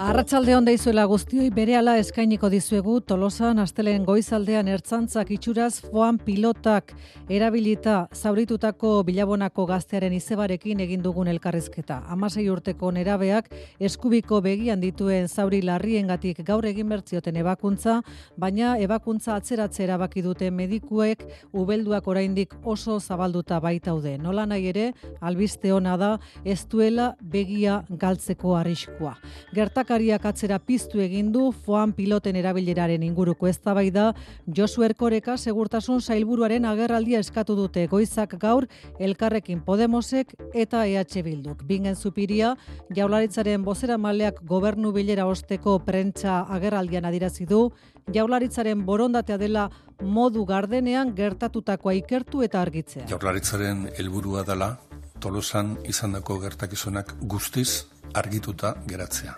Arratsalde 0.00 0.54
hon 0.56 0.64
deizuela 0.64 1.02
guztioi 1.04 1.50
berehala 1.52 1.98
eskainiko 2.00 2.48
dizuegu 2.48 2.94
Tolosan 3.04 3.58
astelen 3.60 4.06
goizaldean 4.08 4.68
ertzantzak 4.72 5.28
itxuraz 5.34 5.74
foan 5.90 6.16
pilotak 6.24 6.94
erabilita 7.28 7.96
zauritutako 8.16 8.94
bilabonako 9.04 9.66
gaztearen 9.68 10.14
izebarekin 10.16 10.80
egin 10.80 11.02
dugun 11.04 11.28
elkarrizketa. 11.28 11.98
Amasei 12.14 12.46
urteko 12.48 12.88
nerabeak 12.96 13.50
eskubiko 13.88 14.38
begian 14.40 14.80
dituen 14.80 15.28
zauri 15.28 15.60
larriengatik 15.68 16.40
gaur 16.48 16.64
egin 16.64 16.88
bertzioten 16.88 17.36
ebakuntza, 17.42 17.98
baina 18.40 18.78
ebakuntza 18.80 19.36
atzeratze 19.36 19.84
erabaki 19.84 20.24
dute 20.24 20.48
medikuek 20.50 21.26
ubelduak 21.52 22.08
oraindik 22.08 22.56
oso 22.64 22.96
zabalduta 23.00 23.60
baitaude. 23.60 24.16
Nola 24.16 24.48
nahi 24.48 24.72
ere, 24.72 24.88
albiste 25.20 25.76
ona 25.76 25.98
da 26.00 26.10
ez 26.42 26.64
duela 26.64 27.12
begia 27.20 27.82
galtzeko 27.90 28.56
arriskua. 28.56 29.18
Gertak 29.52 29.89
gertakariak 29.90 30.24
atzera 30.24 30.58
piztu 30.62 31.00
egin 31.02 31.32
du 31.32 31.50
foan 31.50 31.92
piloten 31.92 32.36
erabileraren 32.36 33.02
inguruko 33.02 33.48
eztabaida 33.48 34.12
Josu 34.46 34.84
Erkoreka 34.86 35.36
segurtasun 35.36 36.00
sailburuaren 36.00 36.64
agerraldia 36.64 37.18
eskatu 37.18 37.56
dute 37.56 37.88
goizak 37.88 38.36
gaur 38.38 38.68
elkarrekin 39.00 39.64
Podemosek 39.66 40.34
eta 40.54 40.86
EH 40.86 41.24
Bilduk. 41.24 41.64
Bingen 41.66 41.96
zupiria 41.96 42.54
jaularitzaren 42.94 43.64
bozera 43.64 43.98
maleak 43.98 44.38
gobernu 44.46 44.92
bilera 44.92 45.26
osteko 45.26 45.80
prentza 45.80 46.44
agerraldian 46.48 47.04
adirazi 47.04 47.46
du 47.46 47.72
jaularitzaren 48.14 48.86
borondatea 48.86 49.38
dela 49.38 49.70
modu 50.02 50.44
gardenean 50.46 51.14
gertatutakoa 51.16 51.94
ikertu 51.94 52.42
eta 52.42 52.62
argitzea. 52.62 53.08
Jaularitzaren 53.08 53.88
helburua 53.96 54.44
dela 54.44 54.76
Tolosan 55.20 55.78
izandako 55.84 56.38
gertakizunak 56.40 57.16
guztiz 57.20 57.99
argituta 58.14 58.74
geratzea. 58.86 59.36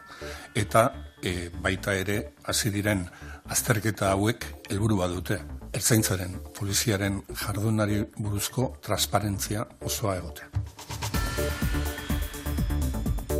Eta 0.54 0.86
e, 1.22 1.50
baita 1.62 1.94
ere 1.94 2.18
hasi 2.44 2.70
diren 2.74 3.06
azterketa 3.48 4.10
hauek 4.12 4.46
helburu 4.70 4.98
badute. 5.02 5.40
Ertzaintzaren 5.72 6.36
poliziaren 6.58 7.22
jardunari 7.44 8.02
buruzko 8.18 8.74
transparentzia 8.84 9.66
osoa 9.80 10.18
egotea. 10.20 11.81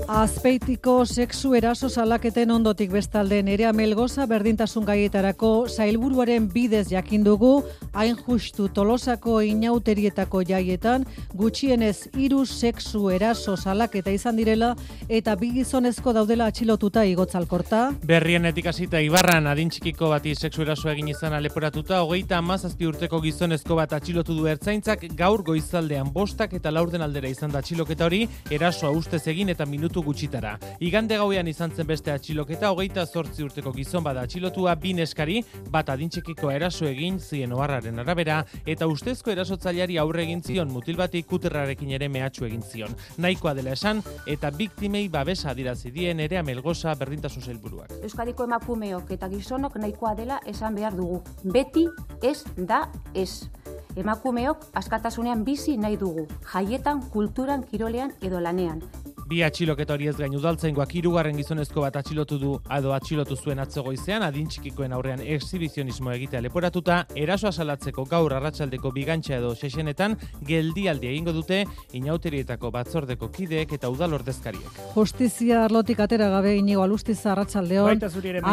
Azpeitiko 0.09 1.05
sexu 1.07 1.55
eraso 1.55 1.89
salaketen 1.89 2.51
ondotik 2.51 2.91
bestalde 2.91 3.39
nerea 3.43 3.73
melgoza 3.73 4.27
berdintasun 4.27 4.85
gaietarako 4.85 5.69
sailburuaren 5.69 6.49
bidez 6.51 6.89
jakindugu 6.91 7.63
hain 7.95 8.17
justu 8.27 8.67
tolosako 8.69 9.41
inauterietako 9.47 10.43
jaietan 10.49 11.07
gutxienez 11.35 12.09
hiru 12.19 12.45
sexu 12.47 13.11
eraso 13.11 13.57
salaketa 13.57 14.11
izan 14.11 14.37
direla 14.37 14.73
eta 15.09 15.37
bi 15.37 15.53
gizonezko 15.55 16.13
daudela 16.13 16.47
atxilotuta 16.51 17.05
igotzalkorta. 17.07 17.93
Berrien 18.05 18.45
etikasita 18.51 19.01
ibarran 19.01 19.47
adintxikiko 19.47 20.11
bati 20.11 20.35
sexu 20.35 20.67
eraso 20.67 20.91
egin 20.91 21.09
izan 21.15 21.33
aleporatuta 21.39 22.03
hogeita 22.03 22.39
amazazpi 22.43 22.91
urteko 22.91 23.21
gizonezko 23.23 23.79
bat 23.79 23.93
atxilotu 23.93 24.35
du 24.35 24.51
ertzaintzak 24.51 25.07
gaur 25.17 25.47
goizaldean 25.47 26.13
bostak 26.13 26.59
eta 26.59 26.75
laurden 26.75 27.03
aldera 27.03 27.29
izan 27.29 27.55
da 27.55 27.63
atxiloketa 27.63 28.11
hori 28.11 28.27
erasoa 28.51 28.91
ustez 28.91 29.27
egin 29.29 29.49
eta 29.49 29.67
minutu 29.67 29.92
gutxitara. 30.01 30.55
Igande 30.81 31.19
gauean 31.21 31.49
izan 31.49 31.71
zen 31.77 31.87
beste 31.87 32.11
atxiloketa, 32.11 32.71
hogeita 32.73 33.05
zortzi 33.05 33.45
urteko 33.45 33.73
gizon 33.77 34.03
bada 34.03 34.23
atxilotua 34.25 34.75
bin 34.81 35.03
eskari, 35.05 35.43
bat 35.71 35.91
adintxekiko 35.93 36.51
eraso 36.51 36.87
egin 36.89 37.21
zien 37.21 37.53
oharraren 37.53 37.99
arabera, 37.99 38.47
eta 38.65 38.87
ustezko 38.89 39.31
erasotzaileari 39.31 39.99
aurre 39.99 40.23
egin 40.23 40.43
zion 40.43 40.73
mutil 40.73 40.97
bati 40.97 41.23
kuterrarekin 41.23 41.91
ere 41.91 42.09
mehatxu 42.09 42.47
egin 42.49 42.63
zion. 42.63 42.97
Nahikoa 43.19 43.53
dela 43.59 43.77
esan, 43.77 44.01
eta 44.27 44.51
biktimei 44.51 45.09
babesa 45.13 45.51
adirazi 45.51 45.91
dien 45.91 46.21
ere 46.21 46.39
amelgoza 46.39 46.95
berdintasun 46.95 47.43
zelburuak. 47.43 47.93
Euskadiko 48.03 48.47
emakumeok 48.49 49.11
eta 49.11 49.29
gizonok 49.29 49.77
nahikoa 49.83 50.15
dela 50.15 50.41
esan 50.47 50.75
behar 50.79 50.97
dugu. 50.97 51.21
Beti 51.45 51.89
ez 52.23 52.45
da 52.57 52.87
ez. 53.15 53.51
Emakumeok 53.97 54.71
askatasunean 54.79 55.45
bizi 55.45 55.77
nahi 55.77 55.99
dugu, 56.01 56.25
jaietan, 56.53 57.03
kulturan, 57.13 57.67
kirolean 57.69 58.15
edo 58.23 58.41
lanean. 58.41 58.81
Bi 59.29 59.41
atxiloketa 59.47 59.95
hori 59.95 60.09
ez 60.11 60.17
gain 60.19 60.35
udaltzaingoak 60.37 60.95
hirugarren 60.99 61.37
gizonezko 61.39 61.85
bat 61.85 61.97
atxilotu 62.01 62.39
du 62.41 62.53
ado 62.73 62.93
atxilotu 62.97 63.37
zuen 63.37 63.63
atzegoizean 63.63 64.25
adin 64.27 64.49
txikikoen 64.51 64.93
aurrean 64.93 65.23
exhibizionismo 65.23 66.11
egitea 66.13 66.41
leporatuta 66.45 66.99
erasoa 67.17 67.53
salatzeko 67.53 68.05
gaur 68.11 68.35
arratsaldeko 68.35 68.91
bigantxa 68.93 69.37
edo 69.39 69.55
sesenetan 69.55 70.17
geldialdi 70.49 71.11
egingo 71.13 71.33
dute 71.37 71.63
inauterietako 71.99 72.73
batzordeko 72.75 73.31
kideek 73.33 73.77
eta 73.79 73.91
udal 73.93 74.19
ordezkariek. 74.19 74.83
Justizia 74.97 75.63
arlotik 75.65 76.03
atera 76.03 76.29
gabe 76.33 76.57
inigo 76.59 76.83
alustiza 76.83 77.33
arratsaldeon. 77.33 78.03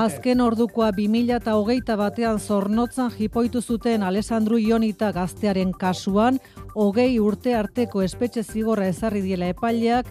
Azken 0.03 0.45
ordukoa 0.45 0.91
2021 0.95 1.97
batean 1.99 2.39
zornotzan 2.39 3.11
jipoitu 3.17 3.61
zuten 3.61 4.03
Alessandru 4.03 4.61
Ionita 4.61 5.11
gaztearen 5.11 5.73
kasuan 5.73 6.39
hogei 6.75 7.19
urte 7.19 7.55
arteko 7.57 8.03
espetxe 8.05 8.43
zigorra 8.43 8.87
ezarri 8.87 9.21
diela 9.25 9.49
epaileak 9.49 10.07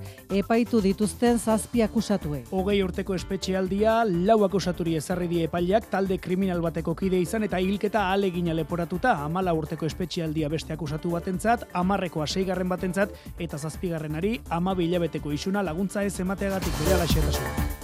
epaitu 0.49 0.79
dituzten 0.81 1.37
zazpi 1.39 1.83
akusatue. 1.85 2.39
Hogei 2.57 2.79
urteko 2.81 3.13
espetxealdia 3.13 3.99
lau 4.09 4.39
akusaturi 4.47 4.95
ezarri 4.97 5.27
die 5.29 5.43
epaileak 5.45 5.91
talde 5.93 6.17
kriminal 6.25 6.63
bateko 6.65 6.95
kide 6.97 7.21
izan 7.21 7.45
eta 7.45 7.61
hilketa 7.61 8.07
alegina 8.15 8.55
leporatuta 8.57 9.13
amala 9.27 9.53
urteko 9.53 9.85
espetxealdia 9.85 10.49
beste 10.49 10.73
akusatu 10.73 11.13
batentzat, 11.13 11.67
amarreko 11.75 12.25
seigarren 12.27 12.69
batentzat 12.73 13.13
eta 13.39 13.59
zazpigarrenari 13.59 14.39
amabi 14.49 14.89
hilabeteko 14.89 15.37
isuna 15.37 15.63
laguntza 15.63 16.07
ez 16.09 16.17
emateagatik 16.25 16.81
bere 16.81 16.97
alaxetasun. 16.97 17.78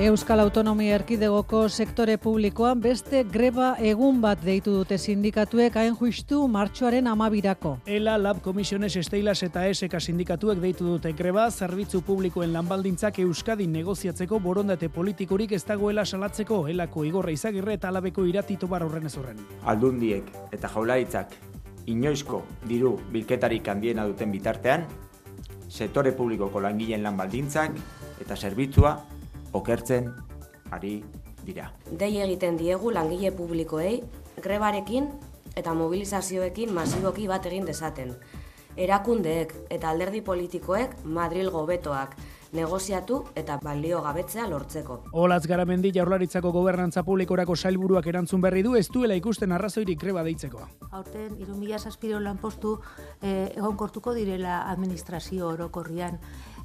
Euskal 0.00 0.40
Autonomia 0.40 0.94
Erkidegoko 0.96 1.66
sektore 1.68 2.14
publikoan 2.16 2.80
beste 2.80 3.26
greba 3.28 3.74
egun 3.78 4.22
bat 4.22 4.40
deitu 4.40 4.72
dute 4.72 4.96
sindikatuek 4.96 5.76
hain 5.76 5.92
justu 5.94 6.46
martxoaren 6.48 7.06
amabirako. 7.06 7.74
Ela, 7.84 8.16
Lab 8.16 8.40
Komisiones, 8.40 8.96
Esteilas 8.96 9.42
eta 9.44 9.66
Eseka 9.68 10.00
sindikatuek 10.00 10.62
deitu 10.64 10.88
dute 10.88 11.12
greba, 11.12 11.50
zerbitzu 11.50 12.00
publikoen 12.08 12.54
lanbaldintzak 12.56 13.20
Euskadi 13.20 13.68
negoziatzeko 13.68 14.40
borondate 14.40 14.88
politikorik 14.88 15.52
ez 15.52 15.62
dagoela 15.68 16.06
salatzeko 16.06 16.66
elako 16.72 17.04
igorra 17.04 17.36
izagirre 17.36 17.76
eta 17.76 17.92
alabeko 17.92 18.24
iratito 18.24 18.66
bar 18.66 18.88
horren 18.88 19.06
ez 19.06 19.16
horren. 19.20 19.44
Aldundiek 19.62 20.24
eta 20.50 20.72
jaularitzak 20.72 21.36
inoizko 21.86 22.42
diru 22.64 22.96
bilketarik 23.12 23.68
handiena 23.68 24.08
duten 24.08 24.32
bitartean, 24.32 24.88
sektore 25.68 26.16
publikoko 26.16 26.64
langileen 26.64 27.04
lanbaldintzak 27.04 27.76
eta 28.24 28.36
zerbitzua 28.36 28.96
okertzen 29.52 30.12
ari 30.70 31.02
dira. 31.46 31.70
Dei 31.90 32.16
egiten 32.22 32.58
diegu 32.58 32.92
langile 32.92 33.32
publikoei 33.36 34.00
grebarekin 34.42 35.08
eta 35.56 35.74
mobilizazioekin 35.74 36.72
masiboki 36.74 37.26
bat 37.28 37.46
egin 37.46 37.66
dezaten. 37.68 38.14
Erakundeek 38.76 39.52
eta 39.70 39.90
alderdi 39.90 40.22
politikoek 40.24 41.02
Madril 41.04 41.50
gobetoak 41.52 42.16
negoziatu 42.52 43.18
eta 43.36 43.58
balio 43.62 44.02
gabetzea 44.04 44.46
lortzeko. 44.48 44.98
Olatz 45.16 45.46
garamendi 45.48 45.92
jaurlaritzako 45.94 46.52
gobernantza 46.52 47.02
publikorako 47.04 47.56
sailburuak 47.56 48.06
erantzun 48.12 48.40
berri 48.44 48.62
du 48.62 48.74
ez 48.76 48.86
duela 48.92 49.16
ikusten 49.16 49.52
arrazoirik 49.52 50.00
greba 50.00 50.24
deitzeko. 50.24 50.66
Aurten, 50.90 51.36
irumila 51.40 51.78
saspiro 51.78 52.20
lanpostu 52.20 52.78
eh, 53.22 53.52
egon 53.56 53.76
kortuko 53.76 54.12
direla 54.14 54.62
administrazio 54.70 55.48
orokorrian 55.48 56.18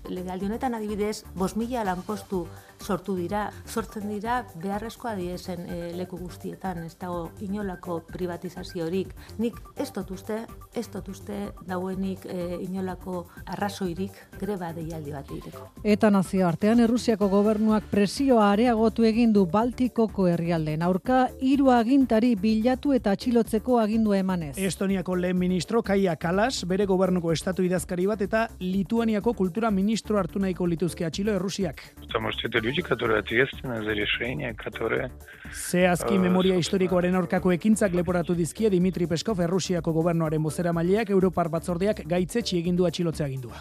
legaldi 0.09 0.45
honetan 0.45 0.75
adibidez, 0.75 1.23
bos 1.35 1.55
mila 1.55 1.83
lanpostu 1.87 2.45
sortu 2.83 3.15
dira, 3.17 3.47
sortzen 3.65 4.07
dira 4.09 4.41
beharrezkoa 4.61 5.15
diezen 5.15 5.65
e, 5.65 5.77
eh, 5.77 5.91
leku 5.97 6.17
guztietan, 6.17 6.83
ez 6.85 6.95
dago 6.99 7.31
inolako 7.41 7.99
privatizaziorik. 8.07 9.13
Nik 9.37 9.57
ez 9.75 9.89
dut 9.93 10.11
uste, 10.11 10.39
ez 10.75 10.87
dut 10.93 11.09
uste 11.09 11.37
dauenik 11.67 12.25
e, 12.25 12.57
inolako 12.63 13.25
arrazoirik 13.45 14.17
greba 14.39 14.71
deialdi 14.73 15.13
bat 15.15 15.31
egiteko. 15.31 15.69
Eta 15.83 16.09
nazio 16.13 16.47
artean 16.47 16.79
Errusiako 16.83 17.29
gobernuak 17.31 17.89
presioa 17.91 18.51
areagotu 18.51 19.05
egin 19.07 19.33
du 19.33 19.45
Baltikoko 19.51 20.27
herrialdeen 20.27 20.83
aurka 20.85 21.27
hiru 21.41 21.71
agintari 21.73 22.35
bilatu 22.35 22.93
eta 22.93 23.11
atxilotzeko 23.15 23.79
agindua 23.81 24.19
emanez. 24.21 24.55
Estoniako 24.57 25.15
lehen 25.15 25.37
ministro 25.39 25.83
Kaia 25.83 26.15
Kalas 26.15 26.63
bere 26.65 26.85
gobernuko 26.85 27.31
estatu 27.31 27.63
idazkari 27.63 28.07
bat 28.07 28.21
eta 28.21 28.47
Lituaniako 28.59 29.33
kultura 29.33 29.71
ministro 29.71 30.17
hartu 30.19 30.39
nahiko 30.39 30.67
lituzke 30.67 31.05
atxilo 31.05 31.33
Errusiak. 31.35 31.81
Estamos 32.01 32.35
люди, 32.66 32.82
которые 32.82 33.20
ответственны 33.20 33.82
за 33.82 33.92
решения, 33.92 34.54
которые... 34.54 35.10
Zehazki 35.52 36.18
memoria 36.18 36.56
historikoaren 36.56 37.14
aurkako 37.14 37.52
ekintzak 37.52 37.92
leporatu 37.94 38.34
dizkie 38.34 38.70
Dimitri 38.70 39.06
Peskov 39.06 39.40
Errusiako 39.40 39.92
gobernuaren 39.92 40.42
bozera 40.42 40.72
maileak 40.72 41.10
Europar 41.10 41.48
batzordeak 41.48 42.06
gaitzetsi 42.08 42.58
egindu 42.58 42.86
atxilotzea 42.86 43.26
agindua. 43.26 43.60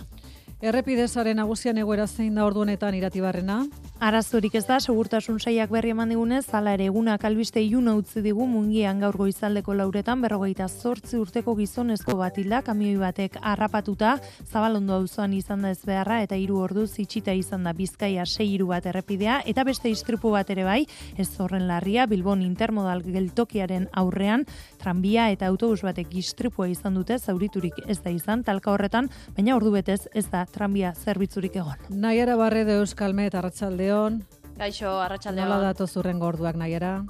Errepidezaren 0.64 1.36
nagusian 1.36 1.76
egoera 1.76 2.06
zein 2.08 2.38
da 2.38 2.46
ordu 2.48 2.62
honetan 2.62 2.94
iratibarrena? 2.96 3.58
Arazorik 4.00 4.54
ez 4.56 4.62
da, 4.64 4.78
segurtasun 4.80 5.36
saiak 5.36 5.68
berri 5.68 5.90
eman 5.92 6.08
digunez, 6.08 6.46
zala 6.48 6.72
ere 6.72 6.86
egunak 6.88 7.22
albiste 7.28 7.60
iluna 7.60 7.92
utzi 7.96 8.22
digu 8.24 8.46
mungian 8.48 9.02
gaur 9.04 9.18
goizaldeko 9.20 9.74
lauretan 9.76 10.22
berrogeita 10.24 10.68
zortzi 10.68 11.18
urteko 11.20 11.54
gizonezko 11.58 12.16
bat 12.16 12.38
hilda, 12.40 12.62
kamioi 12.64 12.96
batek 13.00 13.36
harrapatuta, 13.42 14.14
zabalondo 14.46 14.94
auzoan 14.96 15.34
izan 15.36 15.64
da 15.64 15.74
ez 15.74 15.82
beharra 15.84 16.22
eta 16.24 16.40
hiru 16.40 16.62
ordu 16.64 16.86
zitsita 16.86 17.36
izan 17.36 17.68
da 17.68 17.74
bizkaia 17.76 18.24
sei 18.24 18.48
hiru 18.54 18.70
bat 18.72 18.88
errepidea, 18.88 19.42
eta 19.44 19.64
beste 19.64 19.92
istripu 19.92 20.32
bat 20.32 20.48
ere 20.56 20.64
bai, 20.64 20.86
ez 21.16 21.28
horren 21.36 21.68
larria, 21.68 22.08
Bilbon 22.08 22.40
intermodal 22.40 23.04
geltokiaren 23.04 23.90
aurrean, 23.92 24.48
tranbia 24.80 25.28
eta 25.36 25.52
autobus 25.52 25.82
batek 25.84 26.16
istripua 26.16 26.68
izan 26.72 26.96
dute, 26.96 27.18
zauriturik 27.18 27.84
ez 27.88 28.00
da 28.00 28.12
izan, 28.12 28.44
talka 28.44 28.72
horretan, 28.72 29.12
baina 29.36 29.56
ordu 29.60 29.76
betez 29.76 30.00
ez 30.14 30.26
da 30.32 30.45
tranbia 30.52 30.92
zerbitzurik 30.94 31.56
egon. 31.56 31.86
Naiara 31.90 32.36
barre 32.36 32.64
de 32.64 32.78
Euskalmet, 32.80 33.34
arratsaldeon. 33.34 34.22
Gaixo, 34.56 34.90
arratsaldeon. 35.00 35.48
Nola 35.48 35.72
datu 35.72 35.86
zurren 35.86 36.18
gorduak, 36.18 36.56
Naiara? 36.56 37.04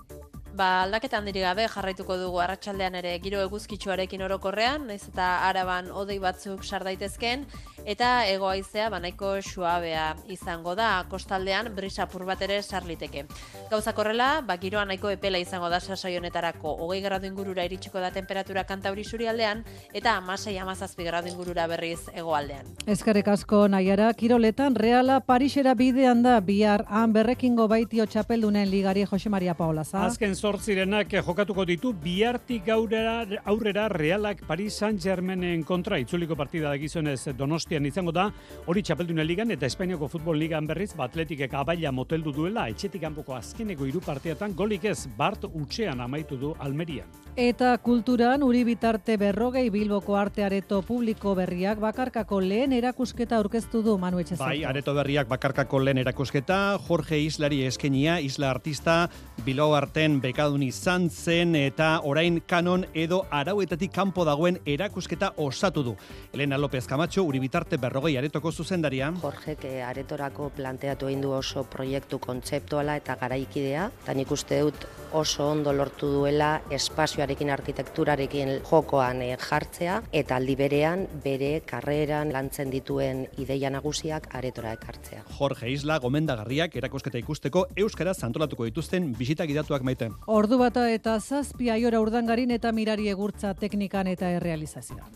Ba, 0.56 0.87
aldaketa 0.87 1.19
handiri 1.20 1.43
gabe 1.44 1.67
jarraituko 1.69 2.14
dugu 2.17 2.38
arratsaldean 2.41 2.94
ere 2.97 3.11
giro 3.20 3.43
eguzkitsuarekin 3.44 4.23
orokorrean, 4.25 4.87
naiz 4.88 5.03
eta 5.11 5.26
araban 5.44 5.91
odei 5.93 6.17
batzuk 6.23 6.62
sar 6.64 6.85
daitezkeen 6.87 7.43
eta 7.85 8.25
hego 8.26 8.49
haizea 8.49 8.88
banaiko 8.91 9.35
suabea 9.44 10.06
izango 10.32 10.73
da 10.75 11.05
kostaldean 11.11 11.69
brisa 11.76 12.06
pur 12.08 12.25
bat 12.25 12.41
ere 12.43 12.62
sar 12.62 12.87
liteke. 12.88 13.26
Gauzak 13.70 14.00
horrela, 14.00 14.41
ba 14.41 14.56
giroa 14.62 14.87
nahiko 14.88 15.11
epela 15.12 15.38
izango 15.38 15.69
da 15.69 15.79
sasai 15.81 16.14
honetarako 16.17 16.73
20 16.81 17.05
gradu 17.05 17.29
ingurura 17.29 17.67
iritsiko 17.69 18.00
da 18.00 18.11
temperatura 18.11 18.64
kantauri 18.64 19.05
surialdean 19.05 19.62
eta 19.93 20.17
16 20.25 20.56
17 20.56 21.05
gradu 21.11 21.31
ingurura 21.35 21.69
berriz 21.69 22.09
hegoaldean. 22.14 22.73
Eskerrik 22.87 23.29
asko 23.29 23.67
Naiara, 23.69 24.09
kiroletan 24.14 24.75
Reala 24.75 25.20
Parisera 25.20 25.75
bidean 25.75 26.25
da 26.25 26.41
bihar 26.41 26.87
han 26.88 27.12
berrekingo 27.12 27.69
baitio 27.69 28.06
txapeldunen 28.06 28.70
ligari 28.73 29.05
Jose 29.05 29.29
Maria 29.29 29.55
Paola 29.55 29.85
za. 29.85 30.06
Azken 30.06 30.35
zortzirenak 30.47 31.11
jokatuko 31.27 31.65
ditu 31.67 31.91
bihartik 31.99 32.69
aurrera, 32.71 33.41
aurrera 33.51 33.89
Realak 33.91 34.45
Paris 34.47 34.77
Saint-Germainen 34.79 35.65
kontra 35.67 35.99
itzuliko 35.99 36.37
partida 36.39 36.71
da 36.71 36.79
gizonez 36.79 37.33
Donostian 37.35 37.89
izango 37.89 38.15
da, 38.15 38.29
hori 38.71 38.85
txapeldunen 38.87 39.27
ligan 39.27 39.51
eta 39.51 39.67
Espainiako 39.67 40.07
futbol 40.13 40.39
ligan 40.39 40.69
berriz 40.71 40.93
ba, 40.95 41.09
atletikek 41.11 41.57
abaila 41.59 41.91
moteldu 41.91 42.31
duela, 42.37 42.69
etxetik 42.71 43.03
kanpoko 43.03 43.35
azkeneko 43.35 43.89
hiru 43.91 44.05
partiatan 44.07 44.55
golik 44.55 44.87
ez 44.87 45.09
Bart 45.19 45.49
utxean 45.51 46.05
amaitu 46.05 46.39
du 46.39 46.55
Almerian. 46.63 47.11
Eta 47.37 47.75
kulturan 47.85 48.41
uri 48.47 48.63
bitarte 48.65 49.19
berrogei 49.21 49.67
Bilboko 49.69 50.15
arte 50.17 50.45
areto 50.47 50.79
publiko 50.87 51.35
berriak 51.37 51.83
bakarkako 51.83 52.39
lehen 52.41 52.73
erakusketa 52.73 53.37
aurkeztu 53.37 53.83
du 53.85 53.99
Manu 54.01 54.23
Etxezeko. 54.23 54.47
Bai, 54.47 54.63
areto 54.65 54.95
berriak 54.97 55.29
bakarkako 55.29 55.83
lehen 55.85 56.01
erakusketa, 56.01 56.79
Jorge 56.87 57.19
Islari 57.21 57.61
eskenia, 57.67 58.21
Isla 58.25 58.49
artista, 58.55 59.11
Bilbao 59.45 59.75
arten 59.77 60.17
bekadun 60.37 60.67
izan 60.67 61.06
zen 61.09 61.55
eta 61.56 62.03
orain 62.05 62.43
kanon 62.44 62.83
edo 62.93 63.23
arauetatik 63.33 63.94
kanpo 63.94 64.25
dagoen 64.29 64.59
erakusketa 64.69 65.31
osatu 65.41 65.83
du. 65.83 65.94
Elena 66.35 66.59
López 66.61 66.85
Camacho, 66.87 67.25
uri 67.25 67.41
bitarte 67.41 67.79
berrogei 67.81 68.19
aretoko 68.21 68.53
zuzendaria. 68.53 69.09
Jorge, 69.23 69.56
que 69.56 69.81
aretorako 69.83 70.50
planteatu 70.59 71.09
egin 71.09 71.25
du 71.25 71.33
oso 71.33 71.65
proiektu 71.65 72.19
kontzeptuala 72.21 72.99
eta 73.00 73.17
garaikidea, 73.17 73.88
eta 74.03 74.12
nik 74.12 74.37
uste 74.37 74.61
dut 74.61 74.85
oso 75.17 75.47
ondo 75.49 75.73
lortu 75.73 76.11
duela 76.12 76.61
espazioarekin 76.71 77.50
arkitekturarekin 77.55 78.61
jokoan 78.69 79.23
eh, 79.23 79.37
jartzea 79.41 80.03
eta 80.12 80.37
aldi 80.37 80.56
berean 80.59 81.06
bere 81.25 81.62
karreran 81.65 82.33
lantzen 82.35 82.71
dituen 82.71 83.25
ideia 83.41 83.71
nagusiak 83.73 84.29
aretora 84.37 84.75
ekartzea. 84.77 85.25
Jorge 85.38 85.71
Isla 85.73 85.97
gomendagarriak 86.03 86.77
erakusketa 86.77 87.23
ikusteko 87.23 87.67
euskara 87.77 88.12
zantolatuko 88.15 88.69
dituzten 88.69 89.15
bisita 89.17 89.47
gidatuak 89.49 89.87
maite. 89.87 90.11
Ordu 90.26 90.56
bata 90.58 90.88
eta 90.90 91.12
zazpi 91.20 91.69
aiora 91.70 92.00
urdangarin 92.02 92.50
eta 92.50 92.73
mirari 92.75 93.05
egurtza 93.12 93.52
teknikan 93.55 94.08
eta 94.11 94.26
errealizazioa. 94.34 95.06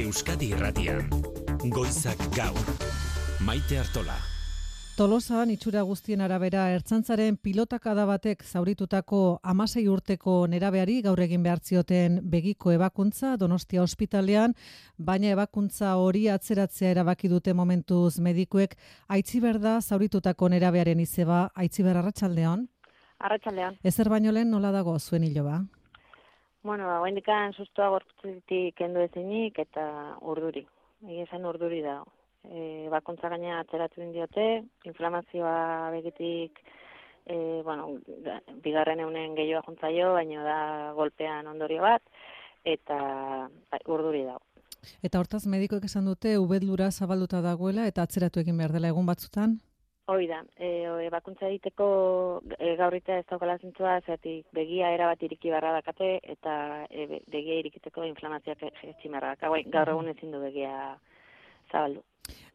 Euskadi 0.00 0.48
Irratian. 0.56 1.10
Goizak 1.68 2.22
gaur. 2.32 2.72
Maite 3.44 3.76
Artola. 3.82 4.16
Tolosan 4.96 5.52
itxura 5.52 5.82
guztien 5.84 6.24
arabera 6.24 6.70
ertzantzaren 6.72 7.36
pilotakada 7.36 8.06
batek 8.08 8.42
zauritutako 8.44 9.38
amasei 9.42 9.84
urteko 9.88 10.46
nerabeari 10.48 11.02
gaur 11.04 11.20
egin 11.20 11.44
behar 11.44 11.60
zioten 11.60 12.20
begiko 12.24 12.72
ebakuntza 12.72 13.36
Donostia 13.36 13.82
ospitalean, 13.82 14.54
baina 14.96 15.36
ebakuntza 15.36 15.96
hori 16.00 16.28
atzeratzea 16.32 16.96
erabaki 16.96 17.28
dute 17.28 17.52
momentuz 17.52 18.20
medikuek 18.20 18.76
aitziber 19.08 19.60
da 19.60 19.80
zauritutako 19.82 20.48
nerabearen 20.48 21.00
izeba 21.00 21.50
aitziber 21.54 22.00
arratsaldean. 22.00 22.70
Arratsaldean. 23.22 23.78
Ezer 23.86 24.10
baino 24.10 24.32
lehen 24.34 24.50
nola 24.50 24.72
dago 24.74 24.98
zuen 24.98 25.24
hiloba? 25.24 25.60
Bueno, 26.62 26.86
ba, 26.86 27.00
oraindikan 27.00 27.54
sustoa 27.54 27.88
gorputzetik 27.94 28.76
kendu 28.78 29.02
ezinik 29.02 29.58
eta 29.58 29.86
urduri. 30.32 30.62
Egia 31.06 31.26
esan 31.26 31.46
urduri 31.46 31.80
da. 31.82 31.96
E, 32.42 32.88
bakuntza 32.90 33.30
gaina 33.30 33.60
atzeratu 33.60 34.02
diote, 34.14 34.46
inflamazioa 34.90 35.90
begitik 35.94 36.58
e, 37.26 37.62
bueno, 37.62 37.98
da, 38.26 38.40
bigarren 38.62 39.00
eunen 39.00 39.34
gehiago 39.38 39.66
juntzaio, 39.68 40.12
baina 40.18 40.42
da 40.46 40.60
golpean 40.98 41.46
ondorio 41.46 41.82
bat, 41.82 42.02
eta 42.64 42.98
ba, 43.70 43.82
urduri 43.86 44.24
dago. 44.26 44.42
Eta 45.02 45.20
hortaz 45.22 45.44
medikoek 45.46 45.84
esan 45.86 46.06
dute 46.10 46.36
ubedlura 46.42 46.90
zabalduta 46.90 47.42
dagoela 47.42 47.86
eta 47.86 48.02
atzeratu 48.02 48.42
egin 48.42 48.58
behar 48.58 48.74
dela 48.74 48.90
egun 48.90 49.06
batzutan? 49.06 49.60
Hoi 50.12 50.26
da, 50.28 50.42
e, 50.60 50.66
e, 50.84 51.08
bakuntza 51.08 51.46
egiteko 51.48 51.86
e, 52.58 52.74
gaurrita 52.76 53.14
ez 53.16 53.24
daukala 53.30 53.54
zentzua, 53.62 53.94
zeratik 54.04 54.44
begia 54.52 54.90
erabat 54.92 55.22
iriki 55.24 55.48
barra 55.54 55.70
dakate, 55.78 56.18
eta 56.34 56.56
e, 56.90 57.06
be- 57.08 57.20
begia 57.32 57.56
irikiteko 57.62 58.04
inflamazioak 58.04 58.66
etxi 58.68 59.08
barra 59.08 59.30
daka. 59.32 59.48
Bai, 59.54 59.62
gaur 59.72 59.88
egun 59.94 60.10
ezin 60.12 60.34
du 60.34 60.40
begia 60.42 60.74
zabaldu. 61.70 62.02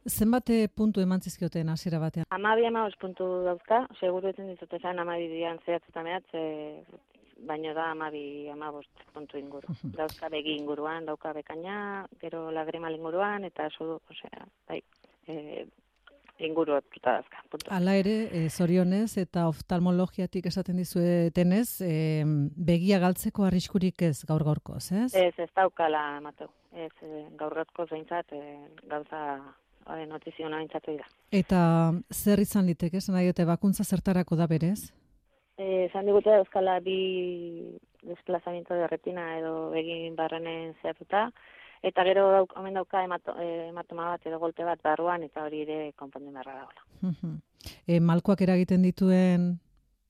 Zenbate 0.07 0.59
puntu 0.69 1.01
eman 1.01 1.19
zizkioten 1.25 1.73
hasiera 1.73 1.99
batean? 2.03 2.29
Amabi 2.37 2.67
ama 2.69 2.85
puntu 3.01 3.25
dauzka, 3.47 3.81
seguru 3.99 4.29
ezin 4.29 4.53
dizut 4.53 4.77
esan 4.77 5.01
amabi 5.01 5.25
dian 5.33 5.57
zehatzetan 5.65 6.05
mehatz, 6.05 6.29
e, 6.37 6.83
baino 7.49 7.73
da 7.73 7.89
amabi 7.95 8.23
ama 8.53 8.69
puntu 9.15 9.41
inguru. 9.41 9.73
dauzka 9.97 10.29
begi 10.29 10.59
inguruan, 10.61 11.09
dauka 11.09 11.33
bekaina, 11.33 12.05
gero 12.21 12.51
lagrimal 12.51 12.93
inguruan, 12.95 13.49
eta 13.49 13.67
zu, 13.73 13.97
osea, 14.13 14.45
bai, 14.69 14.83
e, 15.27 15.65
inguru 16.39 16.75
hartuta 16.77 17.17
dauzka. 17.17 17.43
Puntu. 17.49 17.69
Hala 17.73 17.95
ere, 17.99 18.15
e, 18.31 18.49
zorionez 18.49 19.17
eta 19.21 19.47
oftalmologiatik 19.49 20.49
esaten 20.51 20.77
dizuetenez, 20.81 21.81
e, 21.81 22.23
begia 22.69 22.99
galtzeko 23.03 23.47
arriskurik 23.47 24.01
ez 24.07 24.23
gaur 24.27 24.45
gaurkoz, 24.47 24.91
ez? 24.91 25.13
Ez, 25.13 25.33
ez 25.37 25.49
daukala 25.55 26.19
mateu. 26.21 26.51
Ez, 26.73 26.93
e, 27.01 27.25
gaurrotko 27.39 27.87
zeintzat, 27.89 28.31
e, 28.33 28.57
gauza 28.89 29.23
e, 29.95 30.05
notizio 30.05 30.49
nahintzatu 30.49 30.97
da. 30.99 31.09
Eta 31.31 31.59
zer 32.13 32.43
izan 32.43 32.69
liteke, 32.69 33.01
esan 33.01 33.17
nahi 33.17 33.33
bakuntza 33.45 33.83
zertarako 33.83 34.35
da 34.35 34.47
berez? 34.47 34.91
Eh, 35.57 35.87
esan 35.87 36.05
digute 36.05 36.29
euskala 36.37 36.79
bi 36.85 37.79
desplazamiento 38.05 38.75
de 38.77 38.87
retina 38.87 39.39
edo 39.39 39.71
begin 39.71 40.15
barrenen 40.15 40.75
zehatuta, 40.83 41.31
eta 41.87 42.03
gero 42.07 42.29
dauk, 42.31 42.53
omen 42.59 42.73
dauka 42.73 43.03
eh, 43.03 43.67
hematoma 43.69 44.09
bat 44.13 44.25
edo 44.25 44.39
golpe 44.39 44.63
bat 44.63 44.81
barruan, 44.83 45.23
eta 45.23 45.43
hori 45.43 45.61
ere 45.61 45.93
konpondu 45.95 46.31
beharra 46.31 46.59
dagoela. 46.61 46.81
Mhm. 47.01 47.39
e, 47.87 47.99
malkoak 47.99 48.41
eragiten 48.41 48.81
dituen 48.81 49.59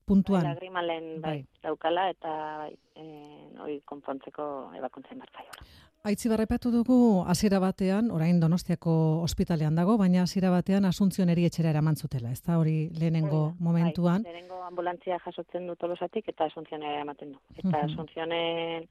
puntuan? 0.06 0.44
Lagrimalen 0.44 1.20
bai, 1.20 1.44
daukala, 1.62 2.08
eta 2.10 2.30
bai, 2.64 2.72
eh, 2.96 3.50
hori 3.60 3.80
konpontzeko 3.84 4.72
ebakuntzen 4.78 5.18
bartzaioa. 5.18 5.68
Aitzi 6.08 6.30
barrepatu 6.30 6.70
dugu 6.70 7.24
hasiera 7.26 7.58
batean, 7.58 8.10
orain 8.14 8.38
Donostiako 8.40 8.92
ospitalean 9.24 9.74
dago, 9.74 9.96
baina 9.98 10.22
hasiera 10.22 10.50
batean 10.54 10.86
Asuntzion 10.88 11.28
eri 11.28 11.44
etxera 11.44 11.72
eraman 11.74 11.96
zutela, 11.96 12.30
ez 12.30 12.40
da 12.46 12.56
hori 12.58 12.88
lehenengo 12.94 13.54
momentuan. 13.58 14.22
Bai, 14.22 14.32
lehenengo 14.32 14.62
ambulantzia 14.68 15.18
jasotzen 15.24 15.66
du 15.66 15.74
tolosatik 15.76 16.28
eta 16.28 16.46
asuntzionera 16.46 17.02
ematen 17.02 17.32
du. 17.32 17.38
Eta 17.56 17.68
Mhm. 17.68 17.84
asuntzionen 17.90 18.88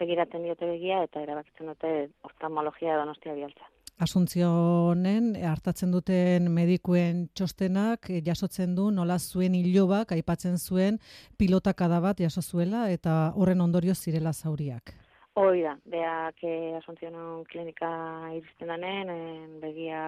begiratzen 0.00 0.46
diote 0.46 0.66
begia 0.66 1.02
eta 1.06 1.22
erabakitzen 1.22 1.70
dute 1.72 1.92
oftalmologia 2.26 2.96
donostia 3.00 3.36
bialtza. 3.36 3.68
Asuntzionen 4.00 5.34
hartatzen 5.44 5.90
duten 5.92 6.46
medikuen 6.56 7.26
txostenak 7.36 8.08
eh, 8.08 8.22
jasotzen 8.24 8.72
du 8.78 8.88
nola 8.96 9.18
zuen 9.20 9.58
hilobak 9.58 10.14
aipatzen 10.16 10.56
zuen 10.56 10.96
pilotakada 11.36 12.00
bat 12.00 12.22
jaso 12.24 12.40
zuela 12.40 12.86
eta 12.94 13.18
horren 13.36 13.60
ondorio 13.60 13.94
zirela 13.94 14.32
zauriak. 14.32 14.94
Hoi 15.36 15.60
da, 15.62 15.76
beak 15.92 16.40
eh, 16.48 16.72
asuntzionon 16.80 17.44
klinika 17.52 17.90
iristen 18.38 18.72
danen, 18.72 19.12
en, 19.12 19.60
begia 19.60 20.00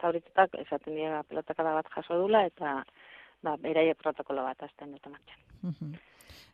zauritutak, 0.00 0.56
esaten 0.64 0.96
dira 0.96 1.22
pelotakada 1.28 1.76
bat 1.76 1.92
jaso 1.94 2.18
dula, 2.24 2.46
eta 2.48 2.80
ba, 3.44 3.56
beraie 3.60 3.94
protokolo 4.00 4.48
bat 4.48 4.68
azten 4.68 4.96
dute 4.96 5.12
martxan. 5.12 5.49
Mhm. 5.62 5.98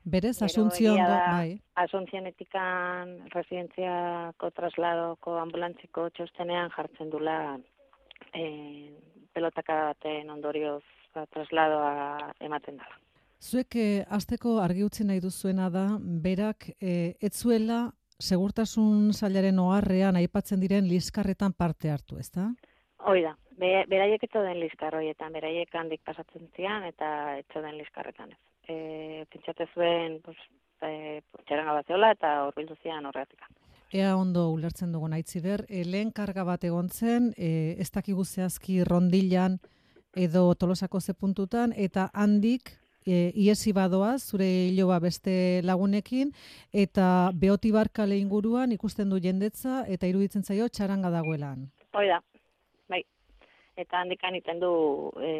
Berez, 0.06 0.36
egia 0.40 0.94
da, 0.94 1.32
bai. 1.32 1.58
Asunciónetikan 1.82 3.16
residentziako 3.32 4.52
trasladoko 4.54 5.34
ambulantziko 5.40 6.06
txostenean 6.14 6.70
jartzen 6.76 7.10
dula 7.10 7.58
e, 8.30 8.44
pelotaka 9.34 9.80
baten 9.88 10.30
ondorioz 10.30 10.84
ba, 11.14 11.26
trasladoa 11.26 12.30
ematen 12.38 12.78
dela. 12.78 13.00
Zuek 13.42 13.76
eh, 13.76 14.04
asteko 14.08 14.60
argi 14.62 14.86
utzi 14.86 15.04
nahi 15.04 15.20
duzuena 15.20 15.68
da, 15.70 15.86
berak 16.00 16.70
eh, 16.80 17.16
ez 17.20 17.34
zuela 17.34 17.90
segurtasun 18.18 19.12
zailaren 19.12 19.58
oharrean 19.60 20.16
aipatzen 20.16 20.62
diren 20.62 20.86
liskarretan 20.88 21.52
parte 21.52 21.90
hartu, 21.92 22.16
ezta? 22.22 22.48
Hoi 23.10 23.20
da, 23.26 23.34
be, 23.60 23.84
beraiek 23.90 24.24
etzo 24.24 24.42
den 24.46 24.60
liskar 24.62 24.96
hoietan, 24.96 25.34
beraiek 25.36 25.74
handik 25.74 26.00
pasatzen 26.06 26.48
zian 26.56 26.86
eta 26.88 27.36
etzo 27.42 27.60
den 27.60 27.76
liskarretan 27.76 28.32
ez. 28.32 28.40
E, 28.68 29.24
pentsate 29.30 29.68
zuen, 29.74 30.20
pues, 30.24 30.36
e, 30.82 31.22
txaranga 31.46 31.78
bat 31.78 31.86
zeola 31.86 32.10
eta 32.16 32.32
horbildu 32.46 32.76
zian 32.82 33.06
horretik. 33.06 33.46
Ea 33.94 34.16
ondo 34.18 34.48
ulertzen 34.50 34.90
dugun 34.92 35.14
aitziber, 35.14 35.62
e, 35.68 35.84
lehen 35.86 36.10
karga 36.12 36.42
bat 36.44 36.64
egon 36.66 36.88
zen, 36.90 37.32
e, 37.36 37.76
ez 37.78 37.90
dakigu 37.94 38.24
zehazki 38.24 38.82
rondilan 38.84 39.60
edo 40.16 40.42
tolosako 40.54 41.00
ze 41.00 41.14
puntutan, 41.14 41.72
eta 41.76 42.10
handik 42.12 42.72
e, 43.06 43.30
iesi 43.34 43.72
badoa 43.72 44.16
zure 44.18 44.46
hiloba 44.46 44.98
beste 44.98 45.62
lagunekin, 45.62 46.32
eta 46.72 47.30
beotibar 47.34 47.92
kale 47.92 48.18
inguruan 48.18 48.72
ikusten 48.72 49.10
du 49.10 49.20
jendetza, 49.22 49.84
eta 49.86 50.10
iruditzen 50.10 50.42
zaio 50.42 50.68
txaranga 50.68 51.12
dagoelan. 51.14 51.68
Hoi 51.94 52.08
da, 52.08 52.18
bai. 52.88 53.04
Eta 53.76 54.00
handikan 54.00 54.34
iten 54.34 54.58
du, 54.58 54.72
e, 55.20 55.30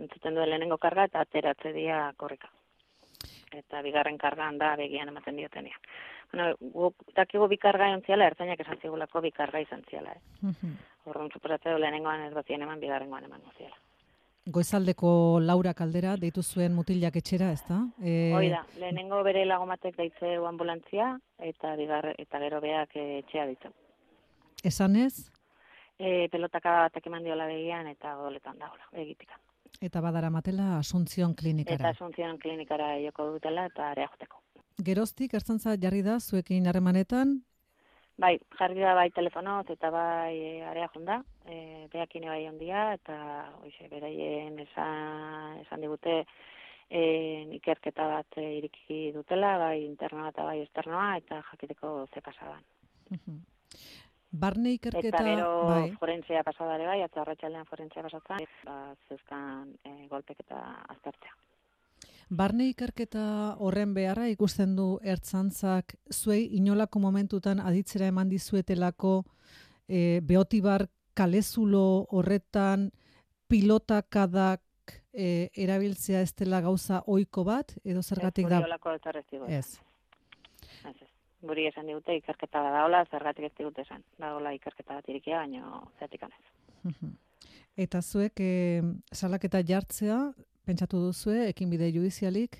entzuten 0.00 0.34
du 0.34 0.42
lehenengo 0.42 0.80
karga 0.82 1.06
eta 1.06 1.22
ateratze 1.22 1.72
dia 1.76 2.08
korrika. 2.16 2.50
Eta 3.52 3.82
bigarren 3.84 4.18
kargan 4.18 4.58
da 4.58 4.74
begian 4.76 5.08
ematen 5.08 5.36
diotenean. 5.36 5.80
Bueno, 6.32 6.54
guk 6.72 7.04
dakigu 7.16 7.48
bi 7.48 7.58
karga 7.60 7.88
egon 7.90 8.22
ertzainak 8.26 8.60
esan 8.60 8.78
zigulako 8.80 9.20
bi 9.20 9.30
karga 9.30 9.60
izan 9.60 9.82
ziala. 9.90 10.12
Eh? 10.12 10.52
Horren 11.04 11.30
suposatze 11.30 11.70
du 11.70 11.78
lehenengoan 11.78 12.22
ez 12.28 12.34
bazien 12.34 12.62
eman, 12.62 12.80
bigarrengoan 12.80 13.24
eman 13.24 13.42
ziala. 13.58 13.76
Goizaldeko 14.46 15.38
Laura 15.40 15.72
Kaldera 15.74 16.16
deitu 16.16 16.42
zuen 16.42 16.72
mutilak 16.74 17.14
etxera, 17.16 17.52
ezta? 17.52 17.76
E, 18.02 18.32
Hoi 18.34 18.48
da, 18.50 18.64
lehenengo 18.80 19.22
bere 19.22 19.44
lagomatek 19.46 19.96
deitze 19.96 20.34
ambulantzia 20.48 21.12
eta 21.38 21.76
bigar, 21.76 22.08
eta 22.18 22.40
gero 22.42 22.60
beak 22.60 22.96
eh, 22.96 23.20
etxea 23.20 23.46
ditu. 23.52 23.70
Esanez, 24.64 25.30
E, 26.02 26.26
pelotaka 26.32 26.70
batek 26.88 27.04
eman 27.06 27.22
diola 27.22 27.44
begian 27.46 27.86
eta 27.86 28.16
goletan 28.18 28.56
dagoela, 28.58 28.88
begitika. 28.96 29.36
Eta 29.82 30.00
badara 30.00 30.30
matela 30.30 30.80
Eta 30.80 31.34
klinikara. 31.34 31.90
Asunción 31.90 32.38
klinikara 32.38 32.98
joko 33.04 33.32
dutela 33.32 33.66
eta 33.66 33.90
area 33.90 34.08
joteko. 34.08 34.42
Geroztik, 34.82 35.34
ertzantza 35.34 35.76
jarri 35.76 36.02
da, 36.02 36.18
zuekin 36.20 36.66
harremanetan, 36.66 37.42
Bai, 38.20 38.36
jarri 38.58 38.82
da 38.84 38.92
bai 38.94 39.08
telefonoz 39.10 39.64
eta 39.72 39.88
bai 39.90 40.36
e, 40.36 40.50
area 40.68 40.88
jonda, 40.94 41.22
e, 41.48 41.88
beakine 41.92 42.28
bai 42.28 42.42
ondia, 42.46 42.92
eta 42.98 43.16
oixe, 43.64 43.88
beraien 43.88 44.58
esan, 44.66 45.56
esan 45.64 45.80
digute 45.80 46.18
e, 46.20 47.02
ikerketa 47.56 48.06
bat 48.12 48.36
e, 48.36 48.44
iriki 48.58 49.00
dutela, 49.16 49.56
bai 49.64 49.78
internoa 49.86 50.28
eta 50.28 50.44
bai 50.44 50.58
externoa, 50.60 51.08
eta 51.22 51.40
jakiteko 51.48 51.94
ze 52.12 52.20
pasadan. 52.20 52.62
Barne 54.32 54.72
ikerketa... 54.78 55.08
Eta 55.08 55.22
gero 55.24 55.48
bai. 55.68 55.92
forentzia 56.00 56.42
pasada 56.42 56.76
ere 56.78 56.88
bai, 56.88 57.00
atzo 57.04 57.20
arratsaldean 57.22 57.68
forentzia 57.68 58.02
pasatzen, 58.02 58.44
ba, 58.64 58.76
zeuzkan 59.08 59.72
e, 59.84 60.06
golpeketa 60.10 60.60
aztertzea. 60.94 61.36
Barne 62.32 62.70
ikerketa 62.70 63.26
horren 63.60 63.92
beharra 63.92 64.26
ikusten 64.32 64.74
du 64.76 64.96
ertzantzak 65.04 65.94
zuei 66.10 66.46
inolako 66.56 67.02
momentutan 67.04 67.60
aditzera 67.60 68.08
eman 68.08 68.30
dizuetelako 68.32 69.18
e, 69.86 70.20
beotibar 70.24 70.86
kalezulo 71.14 72.06
horretan 72.10 72.88
pilotakadak 73.52 74.62
e, 75.12 75.50
erabiltzea 75.52 76.22
ez 76.24 76.32
dela 76.32 76.62
gauza 76.64 77.02
ohiko 77.06 77.44
bat 77.44 77.76
edo 77.84 78.00
zergatik 78.02 78.48
da? 78.48 78.62
Ez, 79.48 79.76
guri 81.42 81.66
esan 81.68 81.90
digute 81.90 82.16
ikerketa 82.20 82.62
bat 82.62 82.76
daola, 82.78 83.04
zergatik 83.10 83.48
ez 83.48 83.52
digute 83.58 83.84
esan. 83.86 84.04
Daola 84.22 84.54
ikerketa 84.56 84.98
bat 84.98 85.08
irikia, 85.08 85.42
baino 85.42 85.82
zeatik 85.98 86.24
anez. 86.28 86.42
Mhm. 86.82 87.12
Eta 87.84 88.02
zuek 88.02 88.40
e, 88.44 88.82
salaketa 89.16 89.62
jartzea, 89.64 90.18
pentsatu 90.68 91.00
duzue, 91.06 91.48
ekinbide 91.48 91.88
judizialik? 91.94 92.58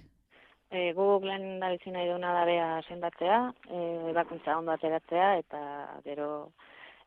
E, 0.73 0.93
guk 0.97 1.27
lehen 1.29 1.61
da 1.61 1.69
bizi 1.75 1.93
nahi 1.93 2.09
duna 2.09 2.33
da 2.33 2.45
bea 2.49 2.69
sendatzea, 2.89 3.41
e, 3.69 3.81
ebakuntza 4.13 4.57
ondo 4.57 4.73
ateratzea, 4.73 5.27
eta 5.43 5.61
gero 6.07 6.29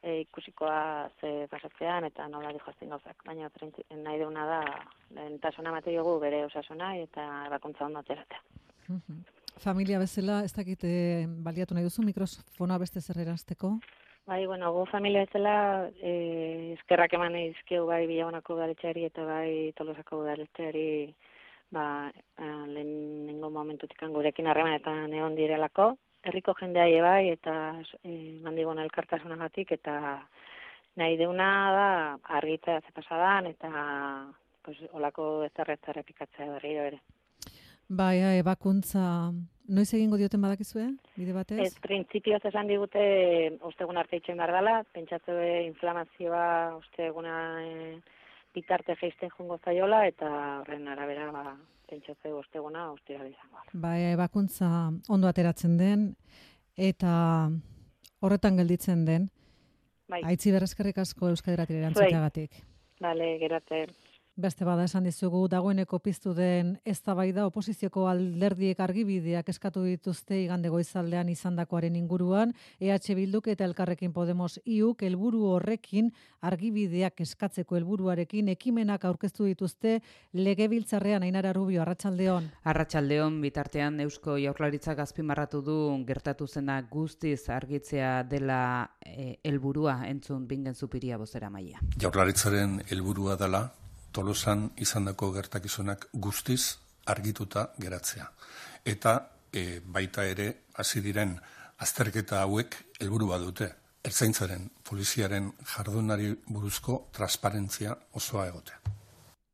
e, 0.04 0.20
ikusikoa 0.20 1.10
ze 1.20 1.32
pasatzean, 1.50 2.06
eta 2.12 2.28
nola 2.30 2.54
dijoazten 2.54 2.94
gauzak. 2.94 3.26
Baina 3.26 3.50
nahi 3.50 4.20
duna 4.22 4.46
da, 4.52 4.62
lehentasuna 5.18 5.74
emate 5.74 5.90
diogu 5.96 6.20
bere 6.22 6.46
osasuna, 6.46 6.94
eta 7.08 7.26
ebakuntza 7.48 7.90
ondo 7.90 8.06
ateratzea. 8.06 8.46
Familia 9.64 10.00
bezala, 10.00 10.44
ez 10.44 10.54
dakit 10.54 10.84
e, 10.84 11.26
baliatu 11.28 11.76
nahi 11.76 11.86
duzu 11.88 12.04
mikrofonoa 12.04 12.78
beste 12.82 13.02
zer 13.02 13.22
erazteko? 13.24 13.78
Bai, 14.26 14.46
bueno, 14.48 14.72
gu 14.74 14.86
familia 14.90 15.22
bezala 15.22 15.56
eh, 16.02 16.74
eskerrak 16.74 17.14
eman 17.14 17.36
izkeu 17.38 17.86
bai 17.86 18.08
Bilabonako 18.10 18.56
udaletxeari 18.56 19.04
eta 19.06 19.26
bai 19.28 19.72
Tolosako 19.78 20.24
udaletxeari 20.24 20.88
ba, 21.76 21.86
eh, 22.42 22.64
lehenengo 22.74 23.52
momentutik 23.54 24.02
gurekin 24.16 24.48
harremanetan 24.48 25.14
egon 25.14 25.36
direlako. 25.38 25.92
Herriko 26.26 26.56
jendea 26.60 27.04
bai 27.06 27.30
eta 27.30 27.54
eh, 28.04 28.40
mandigon 28.42 28.80
elkartasunagatik 28.80 29.72
eta 29.78 30.00
nahi 30.98 31.18
deuna 31.18 31.52
da 31.78 31.88
argitzea 32.40 32.82
ze 32.82 32.92
pasadan 32.98 33.46
eta 33.46 33.70
pues, 34.64 34.78
olako 34.94 35.44
ezarretza 35.46 35.94
errepikatzea 35.94 36.50
berriro 36.56 36.90
ere. 36.90 37.00
Bai, 37.88 38.18
ja, 38.18 38.32
ebakuntza, 38.40 39.32
noiz 39.70 39.90
egingo 39.94 40.18
dioten 40.18 40.42
badakizue, 40.42 40.88
bide 41.18 41.36
batez? 41.36 41.60
Ez, 41.62 41.76
printzipioz 41.84 42.42
esan 42.50 42.68
digute 42.70 43.04
ostegun 43.68 43.98
arte 44.02 44.18
itxen 44.18 44.40
behar 44.42 44.54
dela, 44.58 44.80
pentsatze 44.96 45.36
inflamazioa 45.68 46.48
osteguna 46.80 47.36
e, 47.62 48.00
bitarte 48.56 48.96
geisten 49.00 49.30
jongo 49.38 49.60
zaiola, 49.64 50.06
eta 50.10 50.32
horren 50.64 50.88
arabera 50.90 51.30
ba, 51.36 51.56
pentsatze 51.90 52.34
osteguna 52.34 52.90
ostira 52.92 53.28
izango. 53.28 53.62
Bai, 53.74 54.00
ebakuntza 54.16 54.70
ondo 55.10 55.30
ateratzen 55.30 55.78
den, 55.78 56.10
eta 56.76 57.50
horretan 58.22 58.58
gelditzen 58.58 59.06
den. 59.06 59.30
Bai. 60.10 60.22
Aitzi 60.32 60.54
berrezkerrik 60.54 60.98
asko 61.02 61.30
Euskadiratire 61.34 61.80
Zuei. 61.80 61.86
erantzuteagatik. 61.86 62.60
Bale, 63.02 63.38
gerate. 63.42 63.86
Beste 64.36 64.66
bada 64.68 64.84
esan 64.84 65.06
dizugu 65.08 65.46
dagoeneko 65.48 66.02
piztu 66.04 66.34
den 66.36 66.74
eztabaida 66.84 67.46
oposizioko 67.48 68.02
alderdiek 68.12 68.80
argibideak 68.84 69.48
eskatu 69.54 69.86
dituzte 69.88 70.42
igande 70.42 70.68
goizaldean 70.74 71.30
izandakoaren 71.32 71.96
inguruan 71.96 72.52
EH 72.84 73.16
Bilduk 73.16 73.48
eta 73.48 73.64
Elkarrekin 73.64 74.12
Podemos 74.12 74.60
IUk 74.66 75.06
helburu 75.08 75.46
horrekin 75.54 76.10
argibideak 76.42 77.24
eskatzeko 77.24 77.78
helburuarekin 77.80 78.50
ekimenak 78.52 79.06
aurkeztu 79.08 79.48
dituzte 79.48 80.02
legebiltzarrean 80.34 81.24
Ainara 81.24 81.54
Rubio 81.56 81.86
Arratsaldeon. 81.86 82.52
Arratsaldeon 82.66 83.40
bitartean 83.40 84.04
Eusko 84.04 84.36
Jaurlaritzak 84.36 85.00
azpimarratu 85.00 85.64
du 85.64 85.78
gertatu 86.12 86.46
zena 86.46 86.82
guztiz 86.92 87.48
argitzea 87.48 88.12
dela 88.28 88.60
eh, 89.00 89.40
helburua 89.46 90.02
entzun 90.12 90.46
bingen 90.46 90.76
zupiria 90.76 91.16
bozera 91.16 91.50
maia. 91.50 91.80
Jaurlaritzaren 91.96 92.82
helburua 92.92 93.40
dela 93.40 93.64
Tolosan 94.16 94.70
izandako 94.80 95.32
gertakizunak 95.36 96.08
guztiz 96.14 96.78
argituta 97.12 97.66
geratzea. 97.78 98.30
Eta 98.86 99.16
e, 99.52 99.82
baita 99.98 100.24
ere 100.32 100.48
hasi 100.80 101.04
diren 101.04 101.36
azterketa 101.84 102.40
hauek 102.46 102.78
helburua 103.02 103.42
dute. 103.44 103.72
Ertzaintzaren, 104.06 104.70
poliziaren 104.88 105.52
jardunari 105.76 106.32
buruzko 106.48 107.00
transparentzia 107.18 107.98
osoa 108.22 108.48
egotea. 108.54 108.95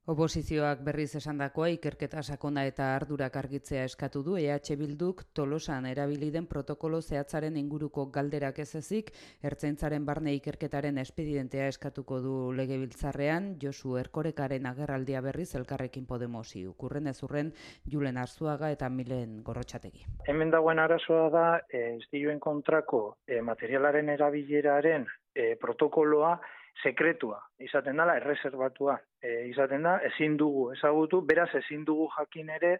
Oposizioak 0.09 0.79
berriz 0.81 1.11
esandakoa 1.19 1.67
ikerketa 1.75 2.23
sakona 2.23 2.63
eta 2.65 2.87
ardurak 2.95 3.35
argitzea 3.37 3.83
eskatu 3.85 4.23
du 4.25 4.33
EH 4.41 4.73
Bilduk 4.79 5.19
Tolosan 5.37 5.85
erabili 5.85 6.31
den 6.33 6.47
protokolo 6.49 7.01
zehatzaren 7.01 7.59
inguruko 7.61 8.07
galderak 8.09 8.57
ez 8.63 8.73
ezik, 8.79 9.11
ertzaintzaren 9.45 10.03
barne 10.03 10.33
ikerketaren 10.33 10.97
espedientea 10.97 11.67
eskatuko 11.67 12.17
du 12.19 12.33
legebiltzarrean, 12.57 13.59
Josu 13.61 13.93
Erkorekaren 14.01 14.65
agerraldia 14.65 15.21
berriz 15.21 15.53
elkarrekin 15.59 16.07
Podemosi. 16.07 16.65
Ukurren 16.65 17.05
ezurren 17.13 17.51
Julen 17.85 18.17
Arzuaga 18.17 18.71
eta 18.71 18.89
Milen 18.89 19.43
Gorrotxategi. 19.43 20.07
Hemen 20.25 20.49
dagoen 20.49 20.79
arazoa 20.79 21.29
da, 21.29 21.45
ez 21.69 22.01
kontrako 22.39 23.17
eh, 23.27 23.41
materialaren 23.41 24.09
erabileraren 24.09 25.05
eh, 25.35 25.55
protokoloa 25.61 26.39
sekretua 26.83 27.39
izaten 27.59 27.97
dela, 27.97 28.15
erreserbatua 28.17 28.97
e, 29.21 29.47
izaten 29.49 29.83
da, 29.87 29.97
ezin 30.11 30.37
dugu 30.37 30.71
ezagutu, 30.73 31.21
beraz 31.21 31.49
ezin 31.59 31.85
dugu 31.85 32.09
jakin 32.17 32.49
ere 32.57 32.79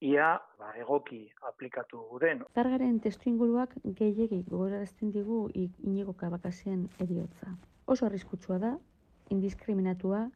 ia 0.00 0.40
ba, 0.58 0.72
egoki 0.80 1.22
aplikatu 1.48 2.02
den. 2.20 2.44
Targaren 2.56 3.00
testu 3.04 3.28
inguruak 3.30 3.74
gehiegi 3.84 4.42
gogorarazten 4.48 5.12
digu 5.12 5.42
inigo 5.56 6.14
kabakasien 6.16 6.88
eriotza. 7.00 7.56
Oso 7.86 8.06
arriskutsua 8.06 8.58
da, 8.58 8.72
indiskriminatua 9.30 10.26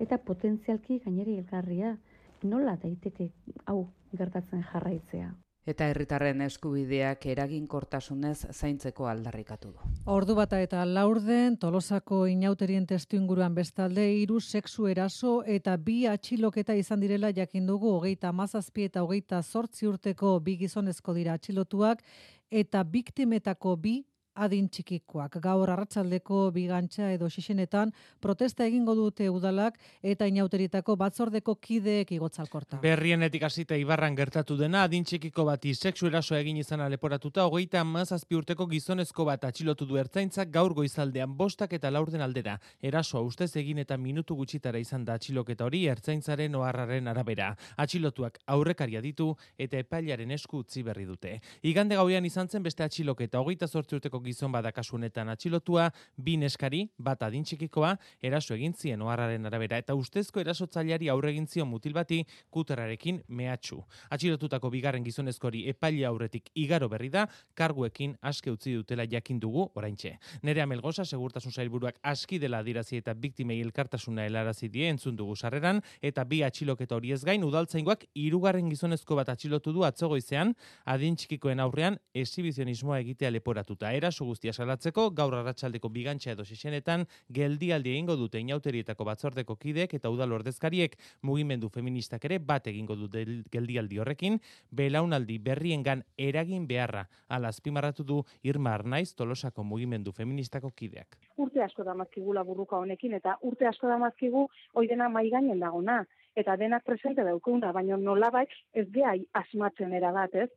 eta 0.00 0.18
potentzialki 0.18 1.00
gaineri 1.04 1.38
elgarria. 1.42 1.96
Nola 2.42 2.74
daiteke 2.82 3.28
hau 3.70 3.84
gertatzen 4.18 4.64
jarraitzea? 4.72 5.28
Eta 5.66 5.86
herritarren 5.88 6.40
eskubideak 6.42 7.26
eraginkortasunez 7.30 8.48
zaintzeko 8.50 9.06
aldarrikatu 9.06 9.70
du. 9.70 9.90
Ordu 10.10 10.34
bata 10.34 10.58
eta 10.60 10.84
laurden 10.86 11.56
Tolosako 11.56 12.24
inauterien 12.26 12.86
testu 12.86 13.16
inguruan 13.16 13.54
bestalde 13.54 14.08
hiru 14.16 14.40
sexu 14.40 14.88
eraso 14.90 15.42
eta 15.46 15.76
bi 15.76 16.06
atxiloketa 16.10 16.74
izan 16.74 17.00
direla 17.00 17.30
jakin 17.30 17.66
dugu 17.66 17.92
hogeita 17.96 18.32
mazazpi 18.32 18.88
eta 18.90 19.02
hogeita 19.02 19.42
zortzi 19.42 19.86
urteko 19.86 20.38
bi 20.40 20.56
gizonezko 20.64 21.14
dira 21.14 21.38
atxilotuak 21.38 22.02
eta 22.50 22.82
biktimetako 22.82 23.76
bi 23.76 24.00
adin 24.34 24.68
txikikoak. 24.68 25.36
Gaur 25.42 25.70
arratsaldeko 25.70 26.50
bigantxa 26.54 27.10
edo 27.12 27.28
xisenetan 27.30 27.92
protesta 28.20 28.64
egingo 28.66 28.94
dute 28.96 29.28
udalak 29.30 29.78
eta 30.02 30.26
inauteritako 30.26 30.96
batzordeko 30.96 31.56
kideek 31.60 32.12
igotzalkorta. 32.16 32.80
Berrienetik 32.82 33.42
hasita 33.42 33.76
Ibarran 33.76 34.16
gertatu 34.16 34.56
dena 34.56 34.84
adin 34.84 35.04
txikiko 35.04 35.44
bati 35.44 35.74
sexu 35.74 36.06
eraso 36.08 36.36
egin 36.36 36.56
izan 36.56 36.80
aleporatuta 36.80 37.46
hogeita 37.46 37.84
mazazpi 37.84 38.36
urteko 38.38 38.66
gizonezko 38.66 39.26
bat 39.28 39.44
atxilotu 39.44 39.86
du 39.86 39.98
ertzaintzak 40.00 40.50
gaur 40.50 40.74
goizaldean 40.74 41.36
bostak 41.36 41.72
eta 41.72 41.90
laurden 41.90 42.22
aldera. 42.22 42.58
Erasoa 42.80 43.20
ustez 43.22 43.50
egin 43.56 43.78
eta 43.84 43.96
minutu 43.96 44.36
gutxitara 44.36 44.78
izan 44.78 45.04
da 45.04 45.18
atxiloketa 45.20 45.64
hori 45.64 45.84
ertzaintzaren 45.92 46.54
oharraren 46.54 47.08
arabera. 47.08 47.52
Atxilotuak 47.76 48.38
aurrekaria 48.46 49.02
ditu 49.04 49.34
eta 49.58 49.78
epailaren 49.78 50.30
esku 50.30 50.62
utzi 50.64 50.82
berri 50.82 51.04
dute. 51.04 51.38
Igande 51.62 51.96
gauean 51.96 52.24
izan 52.24 52.48
zen 52.48 52.62
beste 52.62 52.84
atxiloketa 52.84 53.40
hogeita 53.40 53.68
zortzi 53.68 53.96
urteko 53.98 54.21
gizon 54.24 54.52
badakasunetan 54.52 55.28
atxilotua, 55.32 55.90
bi 56.16 56.36
neskari, 56.40 56.86
bat 56.98 57.22
adin 57.22 57.44
txikikoa, 57.44 57.96
eraso 58.22 58.54
egin 58.54 58.74
zien 58.74 59.02
oharraren 59.02 59.46
arabera 59.46 59.78
eta 59.82 59.94
ustezko 59.98 60.40
erasotzaileari 60.40 61.08
aurre 61.12 61.32
egin 61.32 61.46
zion 61.46 61.68
mutil 61.68 61.92
bati 61.92 62.22
kuterrarekin 62.50 63.22
mehatxu. 63.28 63.80
Atxilotutako 64.14 64.70
bigarren 64.70 65.04
gizonezkori 65.04 65.66
epaile 65.72 66.06
aurretik 66.06 66.50
igaro 66.54 66.88
berri 66.88 67.10
da, 67.10 67.26
karguekin 67.54 68.16
aske 68.22 68.50
utzi 68.52 68.74
dutela 68.76 69.06
jakin 69.08 69.40
dugu 69.40 69.66
oraintxe. 69.74 70.14
Nere 70.42 70.62
amelgoza 70.62 71.04
segurtasun 71.04 71.52
sailburuak 71.52 71.98
aski 72.02 72.38
dela 72.38 72.62
dirazi 72.62 72.98
eta 73.00 73.14
biktimei 73.14 73.60
elkartasuna 73.64 74.26
helarazi 74.28 74.68
die 74.72 74.88
entzun 74.90 75.16
dugu 75.16 75.36
sarreran 75.36 75.82
eta 76.02 76.24
bi 76.24 76.42
atxiloketa 76.46 76.96
hori 76.96 77.12
ez 77.12 77.22
gain 77.24 77.44
udaltzaingoak 77.44 78.06
hirugarren 78.14 78.70
gizonezko 78.70 79.16
bat 79.18 79.32
atxilotu 79.34 79.72
du 79.72 79.84
atzogoizean 79.88 80.54
adin 80.94 81.16
txikikoen 81.16 81.60
aurrean 81.64 81.98
exhibizionismoa 82.14 83.00
egitea 83.02 83.30
leporatuta. 83.34 83.92
Era 83.92 84.11
kasu 84.12 84.26
guztia 84.28 84.52
salatzeko, 84.52 85.06
gaur 85.16 85.32
arratsaldeko 85.38 85.88
bigantxa 85.88 86.34
edo 86.34 86.44
sesenetan, 86.44 87.06
geldialdi 87.32 87.94
egingo 87.94 88.16
dute 88.20 88.40
inauterietako 88.42 89.06
batzordeko 89.08 89.56
kidek 89.56 89.94
eta 89.96 90.10
udal 90.12 90.34
ordezkariek 90.36 90.98
mugimendu 91.24 91.70
feministak 91.72 92.26
ere 92.28 92.38
bat 92.38 92.66
egingo 92.68 92.96
dute 93.00 93.24
geldialdi 93.54 94.02
horrekin, 94.02 94.36
belaunaldi 94.70 95.38
berriengan 95.38 96.04
eragin 96.18 96.66
beharra, 96.68 97.06
ala 97.28 97.48
azpimarratu 97.48 98.04
du 98.04 98.20
Irma 98.44 98.74
Arnaiz 98.74 99.14
tolosako 99.16 99.64
mugimendu 99.64 100.12
feministako 100.12 100.74
kideak. 100.76 101.16
Urte 101.40 101.64
asko 101.64 101.82
da 101.88 101.96
mazkigula 101.96 102.44
burruka 102.44 102.76
honekin, 102.76 103.16
eta 103.16 103.38
urte 103.40 103.66
asko 103.66 103.88
da 103.88 103.96
mazkigu 103.96 104.44
oidena 104.74 105.08
maigainen 105.08 105.60
dagona, 105.60 106.02
eta 106.36 106.58
denak 106.60 106.84
presente 106.84 107.24
daukuna, 107.24 107.72
baina 107.72 107.96
nolabait 107.96 108.52
ez 108.74 108.90
geha 108.92 109.16
asmatzen 109.40 109.96
erabat, 109.96 110.34
ez? 110.34 110.50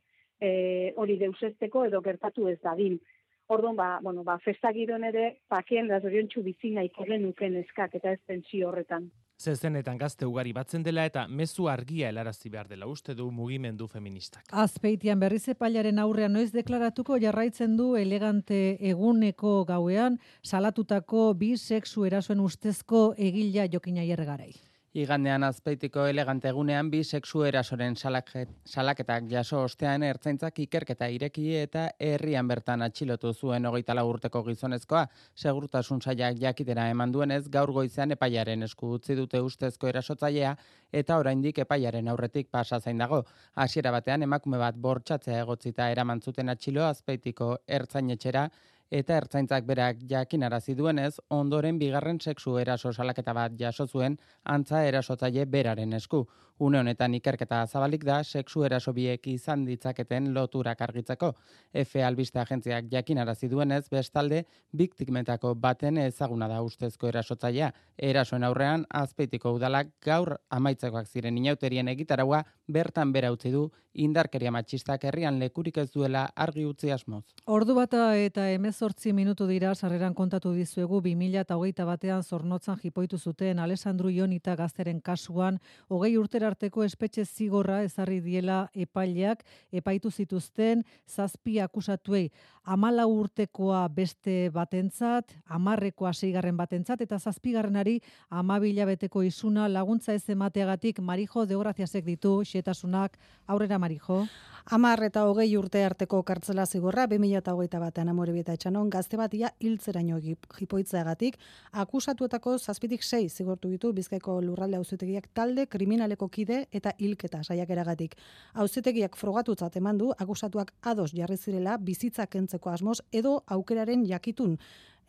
E, 0.43 0.91
hori 0.99 1.15
deusesteko 1.15 1.85
edo 1.87 2.01
gertatu 2.03 2.49
ez 2.51 2.59
dadin. 2.59 2.99
Orduan, 3.47 3.75
ba, 3.75 3.99
bueno, 4.01 4.23
ba, 4.23 4.39
festa 4.39 4.71
giron 4.73 5.03
ere, 5.05 5.41
pakien 5.47 5.87
da 5.87 5.99
zorion 6.01 6.27
txubizina 6.31 6.81
ikoren 6.87 7.21
nuken 7.21 7.59
eskak 7.61 7.93
eta 7.99 8.15
ez 8.15 8.19
tensio 8.25 8.71
horretan. 8.71 9.11
Zezenetan 9.37 9.97
gazte 9.99 10.25
ugari 10.25 10.53
batzen 10.55 10.83
dela 10.83 11.03
eta 11.05 11.27
mezu 11.27 11.67
argia 11.67 12.09
helarazi 12.09 12.49
behar 12.49 12.69
dela 12.71 12.87
uste 12.87 13.13
du 13.13 13.29
mugimendu 13.31 13.87
feministak. 13.91 14.47
Azpeitian 14.49 15.19
berriz 15.19 15.43
epailaren 15.51 15.99
aurrean 15.99 16.33
noiz 16.33 16.51
deklaratuko 16.55 17.19
jarraitzen 17.21 17.75
du 17.77 17.95
elegante 17.99 18.77
eguneko 18.91 19.57
gauean 19.65 20.17
salatutako 20.41 21.33
bi 21.33 21.57
sexu 21.57 22.05
erasoen 22.05 22.39
ustezko 22.39 23.09
egila 23.17 23.67
jokina 23.67 24.07
jergarai. 24.07 24.53
Igandean 24.95 25.43
azpeitiko 25.43 26.05
elegante 26.07 26.47
egunean 26.47 26.87
bi 26.87 27.01
sexu 27.03 27.41
erasoren 27.43 27.97
salaketak 27.99 29.25
jaso 29.27 29.57
ostean 29.67 30.03
ertzaintzak 30.07 30.61
ikerketa 30.63 31.09
ireki 31.11 31.49
eta 31.59 31.81
herrian 31.99 32.47
bertan 32.47 32.85
atxilotu 32.85 33.33
zuen 33.33 33.65
hogeita 33.67 34.05
urteko 34.11 34.41
gizonezkoa. 34.45 35.01
Segurtasun 35.35 35.99
saiak 36.01 36.39
jakitera 36.39 36.87
eman 36.89 37.11
duenez 37.11 37.49
gaur 37.49 37.73
goizean 37.73 38.11
epaiaren 38.15 38.63
esku 38.63 38.93
utzi 38.95 39.15
dute 39.15 39.41
ustezko 39.41 39.89
erasotzailea 39.91 40.55
eta 40.93 41.17
oraindik 41.17 41.59
epaiaren 41.65 42.07
aurretik 42.07 42.47
pasa 42.49 42.79
zain 42.79 42.97
dago. 42.97 43.25
Hasiera 43.55 43.91
batean 43.91 44.23
emakume 44.23 44.57
bat 44.57 44.79
bortxatzea 44.79 45.41
egotzita 45.41 45.89
eraman 45.91 46.21
zuten 46.21 46.47
atxilo 46.47 46.85
azpeitiko 46.85 47.57
ertzainetxera 47.67 48.49
eta 48.91 49.17
ertzaintzak 49.17 49.65
berak 49.65 49.97
jakinarazi 50.09 50.75
duenez, 50.75 51.15
ondoren 51.29 51.79
bigarren 51.79 52.19
sexu 52.19 52.57
eraso 52.57 52.93
salaketa 52.93 53.33
bat 53.33 53.53
jaso 53.59 53.87
zuen 53.87 54.17
antza 54.43 54.85
erasotzaile 54.85 55.45
beraren 55.45 55.93
esku. 55.93 56.25
Une 56.57 56.79
honetan 56.79 57.13
ikerketa 57.13 57.65
zabalik 57.67 58.05
da 58.07 58.21
sexu 58.23 58.63
eraso 58.63 58.93
biek 58.93 59.27
izan 59.27 59.65
ditzaketen 59.65 60.29
loturak 60.33 60.81
argitzeko. 60.81 61.33
F 61.73 61.99
albiste 62.07 62.39
agentziak 62.39 62.85
jakinarazi 62.91 63.49
duenez, 63.51 63.89
bestalde 63.91 64.45
biktikmetako 64.71 65.53
baten 65.55 65.97
ezaguna 65.97 66.47
da 66.47 66.61
ustezko 66.63 67.09
erasotzailea. 67.09 67.73
Erasoen 67.97 68.43
aurrean 68.43 68.85
azpeitiko 68.89 69.51
udalak 69.57 69.91
gaur 70.01 70.37
amaitzekoak 70.49 71.07
ziren 71.07 71.37
inauterien 71.37 71.89
egitaraua 71.91 72.45
bertan 72.67 73.11
bera 73.11 73.33
utzi 73.33 73.51
du 73.51 73.69
indarkeria 73.95 74.51
matxistak 74.51 75.03
herrian 75.03 75.39
lekurik 75.39 75.77
ez 75.77 75.89
duela 75.91 76.25
argi 76.35 76.65
utzi 76.65 76.91
asmoz. 76.91 77.23
Ordu 77.45 77.75
bata 77.75 78.15
eta 78.15 78.49
emezortzi 78.75 79.13
minutu 79.13 79.45
dira 79.47 79.69
sarreran 79.73 80.13
kontatu 80.13 80.49
dizuegu 80.51 80.97
2008 80.99 81.85
batean 81.87 82.23
zornotzan 82.23 82.75
jipoitu 82.81 83.17
zuten 83.17 83.59
Alessandru 83.63 84.09
Ionita 84.09 84.55
gazteren 84.59 84.99
kasuan. 85.01 85.61
Hogei 85.87 86.17
urter 86.19 86.43
arteko 86.43 86.83
espetxe 86.83 87.23
zigorra 87.23 87.77
ezarri 87.87 88.19
diela 88.19 88.57
epaileak 88.73 89.45
epaitu 89.71 90.11
zituzten 90.11 90.83
zazpi 91.07 91.61
akusatuei. 91.63 92.31
Amala 92.65 93.05
urtekoa 93.07 93.87
beste 93.87 94.49
batentzat, 94.49 95.31
amarrekoa 95.45 96.11
seigarren 96.11 96.57
batentzat 96.57 96.99
eta 97.05 97.19
zazpigarrenari 97.19 98.01
amabila 98.29 98.89
beteko 98.89 99.23
izuna 99.23 99.69
laguntza 99.69 100.13
ez 100.13 100.27
emateagatik 100.29 100.99
Marijo 100.99 101.45
Deograziasek 101.45 102.03
ditu 102.03 102.41
xetasunak 102.43 103.15
aurrera 103.47 103.79
Marijo. 103.79 104.25
Amar 104.65 105.03
eta 105.05 105.27
hogei 105.29 105.51
urte 105.59 105.83
arteko 105.85 106.23
kartzela 106.25 106.63
zigorra, 106.65 107.05
2008 107.05 107.79
batean 107.79 108.09
amore 108.09 108.33
bieta 108.33 108.55
etxanon, 108.65 108.89
gazte 108.89 109.17
batia 109.17 109.51
hiltzeraino 109.61 110.17
jipoitzeagatik, 110.57 111.37
akusatuetako 111.71 112.57
zazpitik 112.57 113.03
sei 113.03 113.29
zigortu 113.29 113.69
ditu 113.69 113.91
bizkaiko 113.93 114.39
lurralde 114.41 114.77
auzutegiak 114.77 115.27
talde 115.33 115.67
kriminaleko 115.67 116.27
kide 116.29 116.65
eta 116.73 116.93
hilketa 116.97 117.43
saiak 117.43 117.69
eragatik. 117.69 118.15
Auzutegiak 118.55 119.15
frogatutzat 119.15 119.77
eman 119.77 119.97
du, 119.97 120.11
akusatuak 120.17 120.73
ados 120.81 121.11
jarri 121.13 121.37
zirela 121.37 121.77
bizitza 121.77 122.25
kentzeko 122.25 122.69
asmoz 122.69 123.01
edo 123.11 123.43
aukeraren 123.47 124.05
jakitun. 124.05 124.57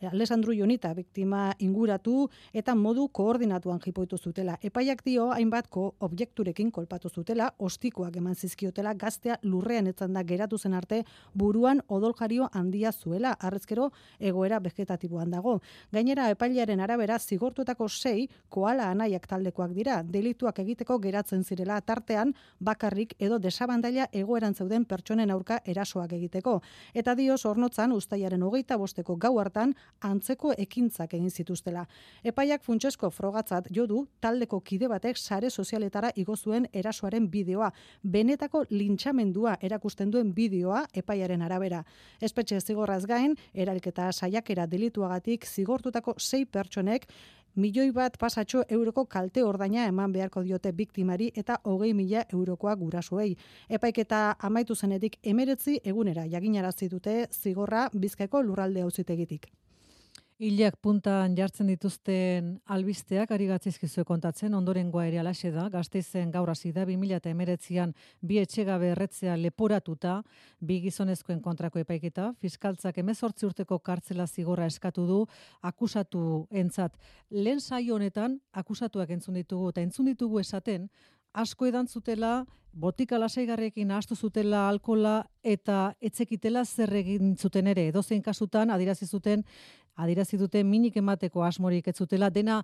Alessandro 0.05 0.53
Jonita 0.53 0.93
biktima 0.93 1.55
inguratu 1.57 2.27
eta 2.53 2.75
modu 2.75 3.07
koordinatuan 3.09 3.79
jipoitu 3.81 4.17
zutela. 4.17 4.57
Epaiak 4.61 5.01
dio 5.05 5.31
hainbat 5.33 5.67
ko 5.73 5.95
objekturekin 5.99 6.69
kolpatu 6.71 7.09
zutela, 7.09 7.49
ostikoak 7.57 8.15
eman 8.17 8.35
zizkiotela 8.35 8.93
gaztea 8.93 9.39
lurrean 9.41 9.87
etzan 9.87 10.13
da 10.13 10.21
geratu 10.23 10.57
zen 10.57 10.75
arte 10.77 11.03
buruan 11.33 11.81
odoljario 11.87 12.49
handia 12.53 12.91
zuela, 12.91 13.31
arrezkero 13.39 13.89
egoera 14.19 14.59
vegetatiboan 14.59 15.31
dago. 15.31 15.61
Gainera 15.91 16.29
epailearen 16.29 16.79
arabera 16.79 17.17
zigortuetako 17.17 17.89
sei 17.89 18.29
koala 18.49 18.91
anaiak 18.91 19.25
taldekoak 19.27 19.73
dira, 19.73 20.03
delituak 20.03 20.59
egiteko 20.59 20.99
geratzen 20.99 21.43
zirela 21.43 21.81
tartean 21.81 22.35
bakarrik 22.59 23.15
edo 23.17 23.39
desabandaila 23.39 24.09
egoeran 24.13 24.53
zeuden 24.53 24.85
pertsonen 24.85 25.31
aurka 25.31 25.59
erasoak 25.65 26.13
egiteko. 26.13 26.61
Eta 26.93 27.15
dio 27.15 27.37
zornotzan 27.37 27.91
ustaiaren 27.91 28.43
hogeita 28.43 28.77
bosteko 28.77 29.17
gau 29.17 29.39
hartan 29.39 29.73
antzeko 30.01 30.53
ekintzak 30.57 31.13
egin 31.17 31.29
zituztela. 31.31 31.85
Epaiak 32.23 32.63
funtsesko 32.63 33.09
frogatzat 33.09 33.69
jo 33.73 33.87
du 33.87 34.03
taldeko 34.21 34.59
kide 34.61 34.87
batek 34.87 35.17
sare 35.17 35.49
sozialetara 35.49 36.11
igo 36.15 36.35
zuen 36.35 36.67
erasoaren 36.73 37.29
bideoa, 37.29 37.71
benetako 38.03 38.65
lintxamendua 38.69 39.57
erakusten 39.61 40.11
duen 40.11 40.33
bideoa 40.33 40.85
epaiaren 40.93 41.41
arabera. 41.41 41.83
Espetxe 42.21 42.59
zigorraz 42.61 43.05
gain, 43.05 43.35
eralketa 43.53 44.11
saiakera 44.11 44.67
delituagatik 44.67 45.45
zigortutako 45.45 46.15
sei 46.17 46.45
pertsonek 46.45 47.07
milioi 47.57 47.91
bat 47.91 48.17
pasatxo 48.21 48.61
euroko 48.69 49.05
kalte 49.09 49.43
ordaina 49.43 49.87
eman 49.89 50.13
beharko 50.13 50.43
diote 50.45 50.71
biktimari 50.71 51.31
eta 51.41 51.57
hogei 51.63 51.93
mila 51.93 52.23
eurokoa 52.33 52.75
gurasuei. 52.75 53.35
Epaiketa 53.69 54.35
amaitu 54.49 54.75
zenetik 54.75 55.17
emeretzi 55.23 55.79
egunera 55.83 56.27
jaginarazi 56.33 56.89
dute 56.89 57.15
zigorra 57.31 57.87
bizkaiko 57.93 58.43
lurralde 58.43 58.81
auzitegitik. 58.81 59.49
Ilak 60.37 60.75
puntan 60.85 61.33
jartzen 61.33 61.65
dituzten 61.71 62.49
albisteak 62.69 63.31
ari 63.33 63.47
gatzizkizue 63.49 64.03
kontatzen, 64.05 64.53
ondorengoa 64.53 65.07
ere 65.09 65.17
alaxe 65.17 65.49
da, 65.49 65.63
gazteizen 65.73 66.29
gaur 66.29 66.51
hasi 66.53 66.69
da, 66.75 66.83
2008an 66.85 67.95
bi 68.21 68.37
etxegabe 68.37 68.91
erretzea 68.91 69.33
leporatuta, 69.41 70.19
bi 70.61 70.77
gizonezkoen 70.83 71.41
kontrako 71.41 71.81
epaiketa, 71.81 72.27
fiskaltzak 72.37 72.99
emezortzi 73.01 73.47
urteko 73.49 73.79
kartzela 73.79 74.27
zigorra 74.27 74.67
eskatu 74.69 75.07
du, 75.07 75.17
akusatu 75.71 76.45
entzat. 76.51 76.93
Lehen 77.31 77.57
saio 77.59 77.97
honetan, 77.97 78.37
akusatuak 78.53 79.09
entzun 79.17 79.41
ditugu, 79.41 79.71
eta 79.73 79.81
entzun 79.81 80.05
ditugu 80.11 80.37
esaten, 80.45 80.85
asko 81.33 81.65
edan 81.65 81.89
zutela, 81.89 82.43
botika 82.77 83.17
lasaigarrekin 83.17 83.89
astu 83.91 84.15
zutela 84.15 84.67
alkola 84.69 85.23
eta 85.41 85.95
etzekitela 86.01 86.63
zer 86.65 86.93
egin 86.99 87.35
zuten 87.37 87.67
ere. 87.73 87.87
Edozein 87.89 88.21
kasutan, 88.21 88.69
adirazi 88.69 89.07
zuten 89.07 89.43
adirazi 89.97 90.37
dute 90.37 90.63
minik 90.63 90.97
emateko 91.01 91.43
asmorik 91.43 91.87
ez 91.91 91.95
zutela 91.97 92.29
dena 92.29 92.61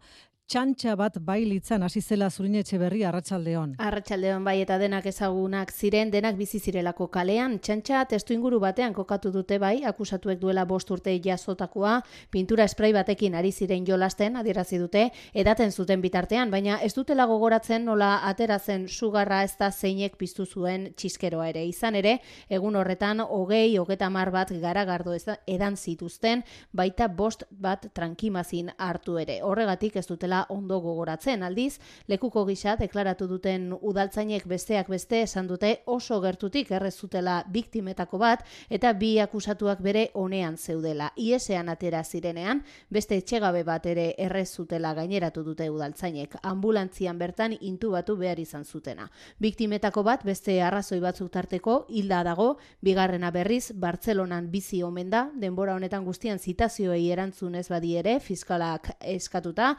txantxa 0.51 0.93
bat 0.99 1.15
bai 1.23 1.45
litzan 1.47 1.83
hasi 1.85 2.01
zela 2.01 2.27
zurin 2.29 2.55
etxe 2.59 2.77
berri 2.77 3.03
arratsaldeon. 3.07 3.75
Arratsaldeon 3.81 4.43
bai 4.43 4.57
eta 4.61 4.75
denak 4.77 5.05
ezagunak 5.09 5.71
ziren 5.71 6.11
denak 6.11 6.35
bizi 6.37 6.59
zirelako 6.59 7.07
kalean. 7.13 7.55
Txantxa 7.63 8.03
testu 8.11 8.35
inguru 8.35 8.59
batean 8.59 8.93
kokatu 8.93 9.31
dute 9.31 9.57
bai 9.59 9.83
akusatuek 9.87 10.41
duela 10.41 10.65
bost 10.65 10.91
urte 10.91 11.13
jazotakoa 11.23 11.93
pintura 12.31 12.67
spray 12.67 12.93
batekin 12.93 13.35
ari 13.39 13.51
ziren 13.51 13.85
jolasten 13.87 14.35
adierazi 14.35 14.77
dute 14.81 15.05
edaten 15.33 15.71
zuten 15.71 16.01
bitartean 16.01 16.51
baina 16.51 16.79
ez 16.83 16.93
dutela 16.93 17.25
gogoratzen 17.25 17.85
nola 17.85 18.11
ateratzen 18.29 18.87
sugarra 18.87 19.43
ez 19.43 19.55
da 19.59 19.71
zeinek 19.71 20.17
piztu 20.17 20.45
zuen 20.45 20.89
txiskeroa 20.95 21.47
ere. 21.53 21.65
Izan 21.65 21.95
ere 21.95 22.17
egun 22.49 22.75
horretan 22.75 23.23
hogei 23.23 23.77
hogeta 23.77 24.09
mar 24.09 24.31
bat 24.31 24.51
garagardo 24.51 25.15
edan 25.47 25.77
zituzten 25.77 26.43
baita 26.73 27.07
bost 27.07 27.47
bat 27.49 27.87
trankimazin 27.93 28.71
hartu 28.77 29.17
ere. 29.17 29.41
Horregatik 29.41 29.95
ez 29.95 30.07
dutela 30.07 30.32
ondo 30.49 30.79
gogoratzen. 30.83 31.43
Aldiz, 31.43 31.79
lekuko 32.07 32.45
gisa 32.49 32.75
deklaratu 32.79 33.27
duten 33.27 33.71
udaltzainek 33.79 34.47
besteak 34.49 34.89
beste 34.91 35.21
esan 35.23 35.47
dute 35.47 35.73
oso 35.85 36.19
gertutik 36.23 36.71
errezutela 36.71 37.43
biktimetako 37.53 38.19
bat 38.21 38.45
eta 38.69 38.93
bi 38.93 39.13
akusatuak 39.23 39.81
bere 39.85 40.09
honean 40.13 40.57
zeudela. 40.57 41.11
Iesean 41.17 41.69
atera 41.69 42.03
zirenean, 42.03 42.63
beste 42.89 43.17
etxegabe 43.21 43.63
bat 43.63 43.85
ere 43.89 44.13
errezutela 44.17 44.93
gaineratu 44.97 45.43
dute 45.43 45.69
udaltzainek. 45.69 46.37
Ambulantzian 46.43 47.19
bertan 47.19 47.55
intubatu 47.59 48.17
behar 48.17 48.39
izan 48.39 48.65
zutena. 48.65 49.09
Biktimetako 49.39 50.03
bat 50.03 50.23
beste 50.25 50.59
arrazoi 50.61 50.99
batzuk 51.03 51.31
tarteko 51.31 51.85
hilda 51.89 52.23
dago, 52.23 52.57
bigarrena 52.81 53.31
berriz 53.31 53.71
Bartzelonan 53.75 54.49
bizi 54.51 54.83
omen 54.83 55.09
da, 55.09 55.25
denbora 55.39 55.75
honetan 55.75 56.05
guztian 56.05 56.39
zitazioei 56.39 57.09
erantzun 57.11 57.55
ez 57.55 57.67
badi 57.69 57.95
ere, 57.99 58.19
fiskalak 58.23 58.93
eskatuta, 58.99 59.73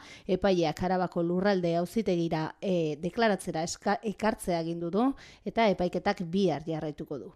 epaileak 0.45 0.81
Arabako 0.85 1.23
lurralde 1.25 1.71
auzitegira 1.79 2.43
e, 2.61 2.97
deklaratzera 3.01 3.63
eska, 3.65 3.97
ekartzea 4.13 4.59
agindu 4.61 4.91
du 4.93 5.11
eta 5.43 5.69
epaiketak 5.73 6.21
bihar 6.29 6.61
jarraituko 6.69 7.17
du. 7.17 7.31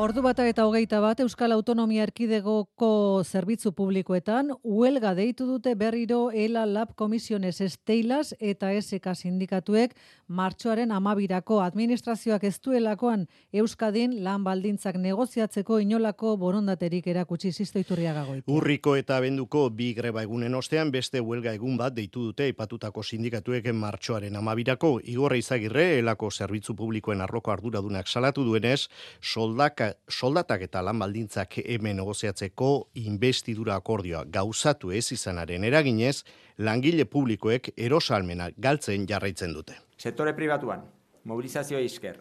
Ordu 0.00 0.22
bata 0.24 0.46
eta 0.48 0.64
hogeita 0.64 0.96
bat 1.04 1.18
Euskal 1.20 1.52
Autonomia 1.52 2.06
Erkidegoko 2.06 3.20
zerbitzu 3.20 3.74
publikoetan 3.76 4.54
huelga 4.64 5.10
deitu 5.18 5.44
dute 5.44 5.74
berriro 5.76 6.30
ELA 6.32 6.62
Lab 6.64 6.94
Komisiones 6.96 7.60
Esteilas 7.60 8.30
eta 8.40 8.70
SK 8.80 9.12
sindikatuek 9.12 9.92
martxoaren 10.26 10.94
amabirako 10.96 11.58
administrazioak 11.60 12.46
ez 12.48 12.54
duelakoan 12.64 13.26
Euskadin 13.52 14.14
lan 14.24 14.40
baldintzak 14.46 14.96
negoziatzeko 14.96 15.82
inolako 15.84 16.32
borondaterik 16.40 17.10
erakutsi 17.12 17.52
ziztoiturria 17.52 18.14
gagoik. 18.16 18.48
Urriko 18.48 18.96
eta 18.96 19.20
benduko 19.20 19.66
bi 19.68 19.90
greba 19.92 20.24
egunen 20.24 20.56
ostean 20.56 20.94
beste 20.96 21.20
huelga 21.20 21.52
egun 21.52 21.76
bat 21.76 21.92
deitu 21.92 22.24
dute 22.30 22.48
ipatutako 22.54 23.02
sindikatuek 23.04 23.68
martxoaren 23.74 24.40
amabirako 24.40 24.94
igorra 25.04 25.36
izagirre 25.36 25.98
elako 25.98 26.30
zerbitzu 26.30 26.78
publikoen 26.80 27.20
arroko 27.20 27.52
arduradunak 27.52 28.08
salatu 28.08 28.48
duenez 28.48 28.88
soldak 29.20 29.89
soldatak 30.08 30.62
eta 30.66 30.82
lan 30.82 30.98
baldintzak 30.98 31.58
hemen 31.64 31.96
negoziatzeko 32.00 32.70
investidura 33.02 33.76
akordioa 33.80 34.24
gauzatu 34.24 34.92
ez 34.92 35.12
izanaren 35.12 35.64
eraginez, 35.64 36.22
langile 36.58 37.04
publikoek 37.04 37.72
erosalmena 37.76 38.50
galtzen 38.56 39.06
jarraitzen 39.08 39.54
dute. 39.56 39.76
Sektore 39.98 40.34
pribatuan, 40.34 40.84
mobilizazioa 41.24 41.80
isker, 41.84 42.20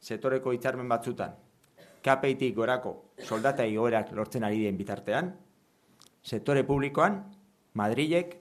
sektoreko 0.00 0.52
hitzarmen 0.52 0.88
batzutan, 0.88 1.34
kapeitik 2.04 2.54
gorako 2.56 2.94
soldata 3.24 3.66
igoerak 3.66 4.12
lortzen 4.16 4.44
ari 4.44 4.64
den 4.64 4.76
bitartean, 4.78 5.32
sektore 6.22 6.64
publikoan, 6.64 7.22
Madrilek, 7.74 8.36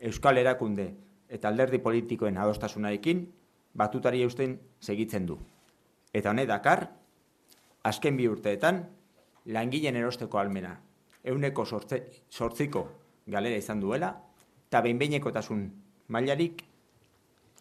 Euskal 0.00 0.38
Erakunde 0.40 0.92
eta 1.28 1.50
alderdi 1.50 1.78
politikoen 1.78 2.38
adostasunarekin 2.40 3.26
batutari 3.76 4.22
eusten 4.24 4.56
segitzen 4.80 5.26
du. 5.26 5.36
Eta 6.12 6.32
honek 6.32 6.48
dakar, 6.48 6.88
azken 7.84 8.16
bi 8.16 8.28
urteetan, 8.28 8.84
langileen 9.46 9.96
erosteko 9.96 10.38
almena, 10.38 10.76
euneko 11.24 11.64
sortziko 11.66 12.86
galera 13.26 13.56
izan 13.56 13.80
duela, 13.80 14.14
eta 14.68 14.82
behinbeinekotasun 14.82 15.66
mailarik 16.08 16.64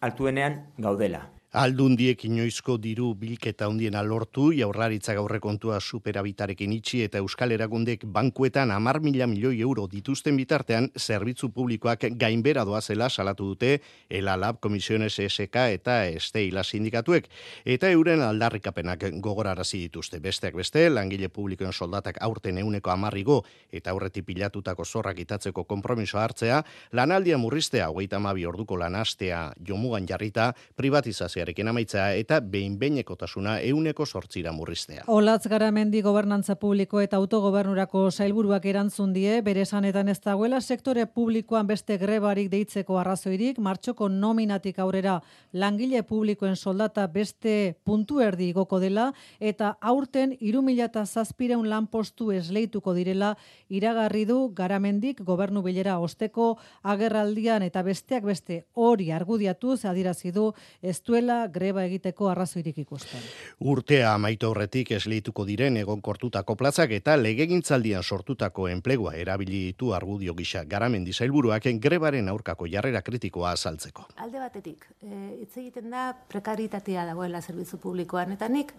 altuenean 0.01 0.61
gaudela. 0.77 1.25
Aldundiek 1.49 2.27
inoizko 2.27 2.75
diru 2.77 3.15
bilketa 3.17 3.65
hundien 3.71 3.95
alortu, 3.97 4.51
jaurlaritza 4.53 5.15
gaurre 5.17 5.39
kontua 5.41 5.79
superabitarekin 5.81 6.75
itxi 6.75 6.99
eta 7.01 7.17
Euskal 7.17 7.55
Eragundek 7.55 8.03
bankuetan 8.05 8.69
amar 8.69 8.99
mila 9.01 9.25
milioi 9.25 9.63
euro 9.65 9.87
dituzten 9.89 10.37
bitartean 10.37 10.91
zerbitzu 10.93 11.49
publikoak 11.49 12.05
gainbera 12.21 12.61
doazela 12.69 13.07
salatu 13.09 13.47
dute 13.47 13.79
Elalab 14.11 14.59
Komisiones 14.61 15.15
SK 15.15 15.63
eta 15.79 15.95
Esteila 16.05 16.61
sindikatuek. 16.63 17.25
Eta 17.65 17.89
euren 17.89 18.21
aldarrikapenak 18.21 19.07
gogorarazi 19.17 19.79
dituzte. 19.87 20.19
Besteak 20.19 20.53
beste, 20.53 20.85
langile 20.93 21.31
publikoen 21.33 21.73
soldatak 21.73 22.21
aurten 22.21 22.61
euneko 22.61 22.93
amarrigo 22.93 23.39
eta 23.71 23.89
aurreti 23.89 24.21
pilatutako 24.21 24.85
zorrak 24.85 25.17
itatzeko 25.25 25.63
kompromiso 25.63 26.19
hartzea, 26.19 26.61
lanaldia 26.93 27.41
murriztea, 27.41 27.89
hogeita 27.89 28.19
mabi 28.19 28.45
orduko 28.45 28.77
lanastea 28.77 29.47
jomugan 29.65 30.05
jarrita, 30.05 30.53
privatizazio 30.75 31.38
krisiarekin 31.39 31.67
amaitzea 31.67 32.13
eta 32.19 32.39
behin-behinekotasuna 32.41 33.59
euneko 33.63 34.05
sortzira 34.05 34.51
murriztea. 34.51 35.03
Olatz 35.07 35.47
garamendi 35.47 36.01
gobernantza 36.01 36.55
publiko 36.59 36.99
eta 36.99 37.17
autogobernurako 37.17 38.09
sailburuak 38.11 38.65
erantzun 38.65 39.13
die, 39.13 39.41
bere 39.41 39.61
esanetan 39.61 40.09
ez 40.09 40.19
dagoela 40.19 40.59
sektore 40.59 41.05
publikoan 41.05 41.67
beste 41.67 41.97
grebarik 41.97 42.49
deitzeko 42.51 42.97
arrazoirik, 42.99 43.59
martxoko 43.59 44.09
nominatik 44.09 44.79
aurrera 44.79 45.21
langile 45.53 46.03
publikoen 46.03 46.55
soldata 46.55 47.07
beste 47.07 47.75
puntu 47.83 48.19
erdi 48.19 48.51
goko 48.53 48.79
dela, 48.79 49.13
eta 49.39 49.77
aurten 49.79 50.35
irumila 50.39 50.89
eta 50.89 51.05
zazpireun 51.05 51.69
lan 51.69 51.87
postu 51.87 52.31
esleituko 52.31 52.93
direla, 52.93 53.35
iragarri 53.69 54.25
du 54.25 54.49
garamendik 54.55 55.23
gobernu 55.23 55.63
bilera 55.63 55.99
osteko 55.99 56.57
agerraldian 56.83 57.63
eta 57.63 57.83
besteak 57.83 58.25
beste 58.25 58.65
hori 58.73 59.11
argudiatuz 59.11 59.85
adirazi 59.85 60.31
du 60.31 60.51
ez 60.81 60.99
duela 61.05 61.28
greba 61.47 61.83
egiteko 61.85 62.29
arrazoirik 62.29 62.77
ikusten. 62.83 63.21
Urtea 63.59 64.13
amaitu 64.13 64.49
horretik 64.49 64.91
esleituko 64.97 65.45
diren 65.45 65.77
egon 65.77 66.01
kortutako 66.01 66.55
plazak 66.59 66.91
eta 66.97 67.15
legegintzaldian 67.17 68.03
sortutako 68.03 68.67
enplegua 68.67 69.15
erabili 69.15 69.63
ditu 69.69 69.93
argudio 69.93 70.33
gisa 70.33 70.63
garamendi 70.65 71.13
zailburuak 71.13 71.67
grebaren 71.79 72.29
aurkako 72.29 72.67
jarrera 72.67 73.01
kritikoa 73.01 73.51
azaltzeko. 73.51 74.07
Alde 74.17 74.39
batetik, 74.39 74.85
e, 75.01 75.15
hitz 75.41 75.57
egiten 75.57 75.89
da 75.89 76.13
prekaritatea 76.29 77.05
dagoela 77.05 77.41
zerbitzu 77.41 77.77
publikoan, 77.77 78.31
eta 78.31 78.47
nik 78.49 78.73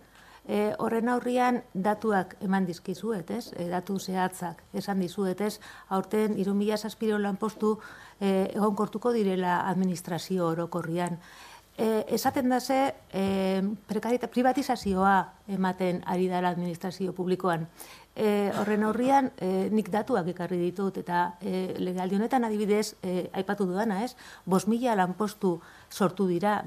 e, 0.49 0.75
horren 0.79 1.09
aurrian 1.09 1.61
datuak 1.75 2.37
eman 2.45 2.67
dizkizuet, 2.67 3.31
ez? 3.31 3.53
E, 3.57 3.69
datu 3.71 3.99
zehatzak 3.99 4.63
esan 4.77 5.01
dizuet, 5.01 5.41
ez? 5.41 5.59
Aurten, 5.89 6.39
irumila 6.39 6.79
saspiro 6.79 7.19
lan 7.19 7.37
postu 7.37 7.77
e, 8.19 8.51
egon 8.55 8.77
kortuko 8.77 9.13
direla 9.17 9.61
administrazio 9.69 10.51
orokorrian 10.55 11.19
e, 11.81 12.05
esaten 12.15 12.49
da 12.53 12.61
ze 12.61 12.95
e, 13.13 13.63
privatizazioa 13.89 15.33
ematen 15.49 16.03
ari 16.07 16.29
dara 16.29 16.53
administrazio 16.53 17.15
publikoan. 17.17 17.67
E, 18.15 18.51
horren 18.61 18.85
horrian, 18.85 19.31
e, 19.41 19.71
nik 19.73 19.89
datuak 19.91 20.29
ekarri 20.35 20.59
ditut, 20.61 20.99
eta 21.01 21.39
e, 21.41 21.73
legaldi 21.81 22.19
honetan 22.19 22.45
adibidez, 22.45 22.97
e, 23.03 23.31
aipatu 23.33 23.65
dudana, 23.71 24.03
ez? 24.05 24.13
Bos 24.45 24.67
mila 24.69 24.99
lanpostu 24.99 25.61
sortu 25.89 26.29
dira. 26.29 26.61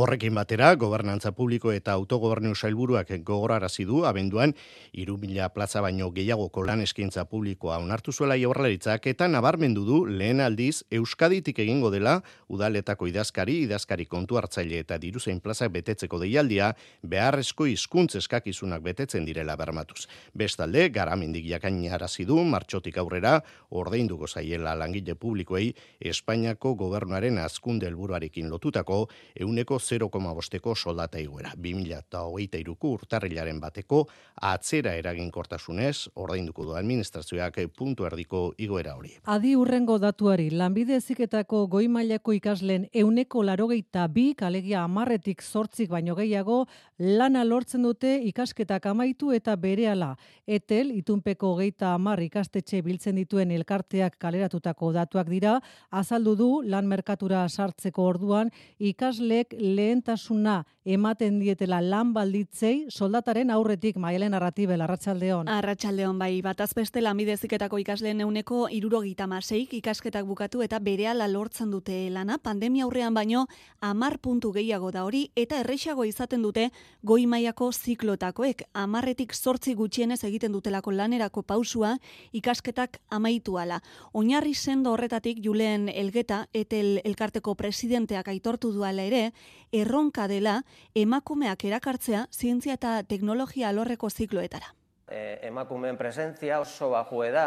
Horrekin 0.00 0.32
batera, 0.32 0.70
gobernantza 0.80 1.34
publiko 1.36 1.74
eta 1.76 1.92
autogobernu 1.92 2.54
sailburuak 2.54 3.10
gogorarazi 3.26 3.84
du 3.84 3.98
abenduan 4.08 4.54
3000 4.96 5.48
plaza 5.52 5.82
baino 5.84 6.06
gehiagoko 6.16 6.62
lan 6.64 6.80
eskaintza 6.80 7.26
publikoa 7.28 7.76
onartu 7.82 8.14
zuela 8.16 8.38
Jaurlaritzak 8.40 9.10
eta 9.12 9.28
nabarmendu 9.28 9.84
du 9.84 9.98
lehen 10.06 10.40
aldiz 10.40 10.86
Euskaditik 10.90 11.60
egingo 11.66 11.90
dela 11.92 12.14
udaletako 12.48 13.10
idazkari, 13.10 13.58
idazkari 13.66 14.06
kontu 14.06 14.38
hartzaile 14.40 14.78
eta 14.80 14.96
diruzein 15.02 15.42
plazak 15.44 15.74
betetzeko 15.74 16.22
deialdia 16.24 16.70
beharrezko 17.02 17.68
hizkuntz 17.68 18.16
eskakizunak 18.22 18.80
betetzen 18.80 19.28
direla 19.28 19.58
bermatuz. 19.60 20.06
Bestalde, 20.32 20.88
garamendik 20.88 21.44
jakainarazi 21.50 22.24
du 22.24 22.40
martxotik 22.40 22.96
aurrera 22.96 23.34
ordeinduko 23.68 24.32
zaiela 24.32 24.72
langile 24.80 25.12
publikoei 25.12 25.74
Espainiako 26.00 26.74
gobernuaren 26.86 27.36
azkunde 27.44 27.92
helburuarekin 27.92 28.48
lotutako 28.48 29.02
euneko 29.36 29.76
0,5ko 29.90 30.74
soldata 30.76 31.18
iguera. 31.18 31.52
2023ko 31.56 32.92
urtarrilaren 32.98 33.60
bateko 33.60 34.04
atzera 34.50 34.94
eraginkortasunez 34.98 36.10
ordainduko 36.14 36.64
du 36.68 36.76
administrazioak 36.78 37.58
puntu 37.76 38.06
erdiko 38.06 38.42
igoera 38.58 38.94
hori. 38.96 39.16
Adi 39.24 39.56
urrengo 39.58 39.98
datuari, 39.98 40.50
lanbide 40.50 40.96
eziketako 41.00 41.66
goi 41.72 41.88
mailako 41.88 42.34
ikaslen 42.36 42.86
euneko 42.94 43.42
larogeita 43.46 44.06
bi, 44.08 44.30
kalegia 44.38 44.84
amarretik 44.84 45.42
sortzik 45.42 45.90
baino 45.90 46.14
gehiago, 46.18 46.64
lana 46.98 47.44
lortzen 47.44 47.82
dute 47.82 48.16
ikasketak 48.30 48.86
amaitu 48.86 49.32
eta 49.34 49.56
berehala. 49.56 50.14
Etel, 50.46 50.92
itunpeko 51.00 51.54
geita 51.58 51.94
amar 51.94 52.22
ikastetxe 52.22 52.82
biltzen 52.86 53.18
dituen 53.20 53.50
elkarteak 53.50 54.18
kaleratutako 54.20 54.92
datuak 54.96 55.30
dira, 55.32 55.58
azaldu 55.90 56.36
du 56.36 56.50
lan 56.62 56.88
merkatura 56.90 57.46
sartzeko 57.48 58.06
orduan 58.12 58.50
ikaslek 58.78 59.54
lehentasuna 59.76 60.64
ematen 60.84 61.38
dietela 61.40 61.80
lan 61.84 62.14
balditzei 62.14 62.86
soldataren 62.88 63.50
aurretik 63.50 63.98
mailen 64.00 64.34
arratibel 64.34 64.80
arratsaldeon. 64.80 65.48
Arratsaldeon 65.48 66.18
bai, 66.18 66.40
bataz 66.42 66.70
beste 66.74 67.02
lanbideziketako 67.04 67.78
ikasleen 67.82 68.22
euneko 68.24 68.66
irurogita 68.72 69.26
maseik 69.28 69.74
ikasketak 69.76 70.24
bukatu 70.26 70.62
eta 70.64 70.78
berehala 70.80 71.28
lortzen 71.28 71.70
dute 71.70 72.08
lana, 72.10 72.38
pandemia 72.38 72.84
aurrean 72.84 73.14
baino 73.14 73.46
amar 73.80 74.18
puntu 74.18 74.52
gehiago 74.52 74.90
da 74.90 75.04
hori 75.04 75.26
eta 75.36 75.60
errexago 75.60 76.04
izaten 76.08 76.42
dute 76.42 76.70
goi 77.02 77.26
mailako 77.26 77.70
ziklotakoek 77.72 78.64
amarretik 78.72 79.34
sortzi 79.34 79.74
gutxienez 79.74 80.22
egiten 80.24 80.52
dutelako 80.52 80.92
lanerako 80.92 81.42
pausua 81.42 81.96
ikasketak 82.32 83.00
amaitu 83.10 83.58
ala. 83.58 83.82
Oinarri 84.12 84.54
sendo 84.54 84.92
horretatik 84.92 85.44
Julen 85.44 85.88
Elgeta 85.88 86.46
etel 86.54 87.00
elkarteko 87.04 87.54
presidenteak 87.54 88.28
aitortu 88.28 88.72
duala 88.72 89.04
ere, 89.04 89.32
erronka 89.72 90.26
dela 90.28 90.60
emakumeak 90.94 91.64
erakartzea 91.64 92.26
zientzia 92.32 92.76
eta 92.78 93.00
teknologia 93.02 93.68
alorreko 93.68 94.10
zikloetara. 94.10 94.74
E, 95.08 95.40
emakumeen 95.48 95.98
presentzia 95.98 96.60
oso 96.60 96.90
bajue 96.90 97.30
da, 97.34 97.46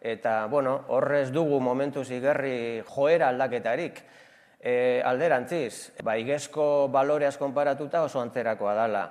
eta 0.00 0.46
bueno, 0.50 0.84
horrez 0.88 1.30
dugu 1.34 1.60
momentu 1.60 2.04
zigerri 2.04 2.82
joera 2.88 3.28
aldaketarik. 3.28 4.02
E, 4.60 5.02
alderantziz, 5.04 5.92
ba, 6.02 6.16
igezko 6.18 6.88
baloreaz 6.90 7.36
konparatuta 7.38 8.02
oso 8.02 8.20
antzerakoa 8.20 8.74
dala. 8.74 9.06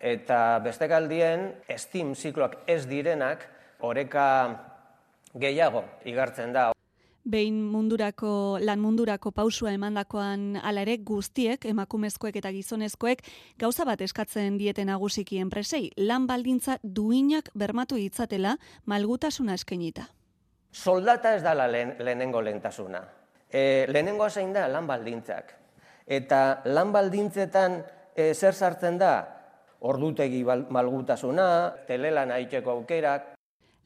Eta 0.00 0.58
beste 0.64 0.88
galdien, 0.88 1.50
estim 1.68 2.14
zikloak 2.14 2.62
ez 2.66 2.86
direnak, 2.88 3.44
oreka 3.80 4.26
gehiago 5.38 5.84
igartzen 6.08 6.52
da 6.52 6.70
behin 7.30 7.62
mundurako 7.70 8.58
lan 8.60 8.80
mundurako 8.82 9.30
pausua 9.32 9.72
emandakoan 9.72 10.58
hala 10.62 10.82
ere 10.82 10.96
guztiek 11.06 11.64
emakumezkoek 11.70 12.36
eta 12.40 12.52
gizonezkoek 12.52 13.22
gauza 13.58 13.86
bat 13.88 14.00
eskatzen 14.00 14.58
dieten 14.58 14.90
nagusiki 14.90 15.38
enpresei 15.38 15.90
lan 15.96 16.26
baldintza 16.26 16.78
duinak 16.82 17.50
bermatu 17.54 17.96
ditzatela 17.96 18.56
malgutasuna 18.86 19.54
eskainita. 19.54 20.08
Soldata 20.72 21.34
ez 21.34 21.42
da 21.42 21.54
lehenengo 21.54 22.42
lentasuna. 22.42 23.02
E, 23.50 23.86
lehenengo 23.88 24.28
zein 24.30 24.52
da 24.52 24.68
lan 24.68 24.86
baldintzak. 24.86 25.56
Eta 26.06 26.62
lan 26.64 26.92
baldintzetan 26.92 27.82
e, 28.14 28.32
zer 28.34 28.54
sartzen 28.54 28.98
da? 28.98 29.12
Ordutegi 29.80 30.44
malgutasuna, 30.44 31.46
telelan 31.88 32.34
aitzeko 32.36 32.70
aukerak, 32.70 33.39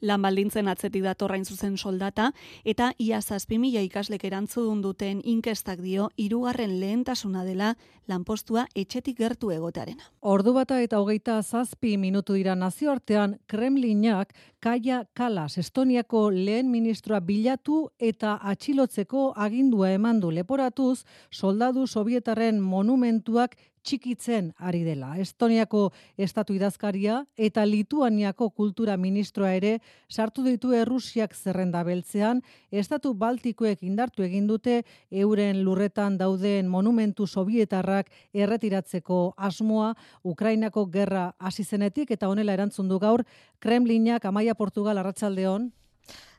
lan 0.04 0.22
baldintzen 0.22 0.68
atzetik 0.68 1.02
datorrain 1.02 1.44
zuzen 1.44 1.78
soldata, 1.80 2.30
eta 2.64 2.92
ia 2.98 3.20
zazpi 3.22 3.58
mila 3.58 3.82
ikaslek 3.84 4.24
erantzudun 4.28 4.82
duten 4.84 5.22
inkestak 5.24 5.80
dio, 5.80 6.10
irugarren 6.16 6.78
lehentasuna 6.80 7.44
dela 7.44 7.74
lanpostua 8.08 8.66
etxetik 8.76 9.16
gertu 9.18 9.50
egotarena. 9.54 10.04
Ordu 10.20 10.52
bata 10.52 10.80
eta 10.84 11.00
hogeita 11.00 11.40
zazpi 11.42 11.96
minutu 11.96 12.36
dira 12.36 12.54
nazioartean, 12.54 13.38
Kremlinak 13.48 14.34
Kaia 14.64 15.04
Kalas, 15.12 15.58
Estoniako 15.60 16.20
lehen 16.32 16.70
ministroa 16.72 17.18
bilatu 17.20 17.74
eta 18.10 18.30
atxilotzeko 18.52 19.24
agindua 19.46 19.90
emandu 19.92 20.30
leporatuz, 20.32 21.04
soldadu 21.40 21.84
sovietarren 21.86 22.62
monumentuak 22.72 23.58
txikitzen 23.84 24.52
ari 24.58 24.82
dela. 24.84 25.12
Estoniako 25.20 25.90
estatu 26.16 26.54
idazkaria 26.56 27.20
eta 27.36 27.64
Lituaniako 27.68 28.48
kultura 28.56 28.96
ministroa 28.96 29.52
ere 29.58 29.74
sartu 30.08 30.44
ditu 30.46 30.72
Errusiak 30.72 31.34
zerrenda 31.36 31.84
beltzean, 31.84 32.40
estatu 32.72 33.12
baltikoek 33.14 33.84
indartu 33.84 34.24
egin 34.24 34.48
dute 34.48 34.80
euren 35.10 35.60
lurretan 35.66 36.16
dauden 36.18 36.68
monumentu 36.72 37.26
sovietarrak 37.26 38.10
erretiratzeko 38.32 39.34
asmoa. 39.36 39.92
Ukrainako 40.24 40.86
gerra 40.86 41.26
hasi 41.38 41.64
zenetik 41.64 42.10
eta 42.10 42.28
honela 42.28 42.56
erantzun 42.56 42.88
du 42.88 42.98
gaur 42.98 43.24
Kremlinak 43.60 44.24
Amaia 44.24 44.53
Portugal 44.54 44.98
arratsaldeon 44.98 45.72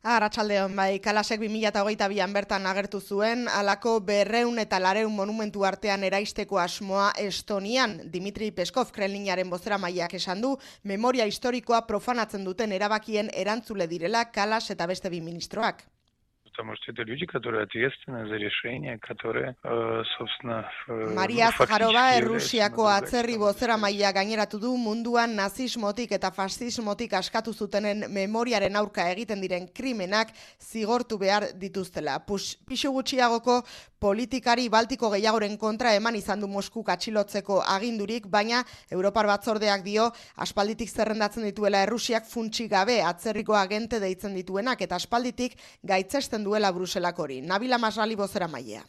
Arratxaldeon, 0.05 0.75
bai, 0.77 0.99
kalasek 1.01 1.39
2008an 1.41 2.33
bertan 2.35 2.67
agertu 2.69 2.99
zuen, 3.01 3.47
alako 3.49 3.95
berreun 4.05 4.61
eta 4.61 4.77
lareun 4.77 5.15
monumentu 5.17 5.65
artean 5.65 6.05
eraisteko 6.05 6.59
asmoa 6.61 7.07
Estonian. 7.23 7.97
Dimitri 8.13 8.51
Peskov 8.53 8.93
kreliniaren 8.93 9.49
bozera 9.49 9.81
maiak 9.81 10.13
esan 10.21 10.45
du, 10.45 10.53
memoria 10.83 11.25
historikoa 11.25 11.81
profanatzen 11.89 12.45
duten 12.45 12.77
erabakien 12.77 13.33
erantzule 13.33 13.89
direla 13.89 14.27
kalas 14.29 14.69
eta 14.69 14.85
beste 14.93 15.09
bi 15.09 15.25
ministroak 15.25 15.81
потому 16.60 16.76
что 16.76 16.92
это 16.92 17.02
люди, 17.02 17.24
которые 17.24 17.62
ответственны 17.62 18.28
за 18.28 18.36
решения, 18.36 18.98
которые, 18.98 19.56
э, 19.64 20.02
собственно, 20.18 20.70
Maria 21.14 21.50
Zaharova 21.56 22.16
Errusiako 22.18 22.86
atzerri 22.86 23.38
bozera 23.38 23.76
maila 23.76 24.12
gaineratu 24.12 24.58
du 24.58 24.76
munduan 24.76 25.34
nazismotik 25.36 26.12
eta 26.12 26.30
fascismotik 26.30 27.14
askatu 27.14 27.54
zutenen 27.54 28.04
memoriaren 28.12 28.76
aurka 28.76 29.08
egiten 29.10 29.40
diren 29.40 29.68
krimenak 29.68 30.34
zigortu 30.60 31.18
behar 31.18 31.48
dituztela. 31.54 32.18
Pus, 32.26 32.56
pixu 32.68 32.92
gutxiagoko 32.92 33.62
politikari 34.00 34.68
baltiko 34.72 35.10
gehiagoren 35.12 35.58
kontra 35.60 35.92
eman 35.94 36.16
izan 36.16 36.40
du 36.40 36.48
Mosku 36.48 36.82
katxilotzeko 36.82 37.60
agindurik, 37.68 38.26
baina 38.32 38.62
Europar 38.90 39.28
batzordeak 39.28 39.84
dio 39.84 40.06
aspalditik 40.36 40.88
zerrendatzen 40.88 41.44
dituela 41.44 41.82
Errusiak 41.84 42.24
funtsi 42.28 42.66
gabe 42.68 43.00
atzerriko 43.04 43.54
agente 43.54 44.00
deitzen 44.00 44.34
dituenak 44.34 44.80
eta 44.80 44.96
aspalditik 44.96 45.58
gaitzesten 45.84 46.43
duela 46.45 46.71
Bruselak 46.71 47.17
hori. 47.19 47.41
Nabila 47.41 47.77
Masrali 47.77 48.15
bozera 48.15 48.47
mailea. 48.47 48.83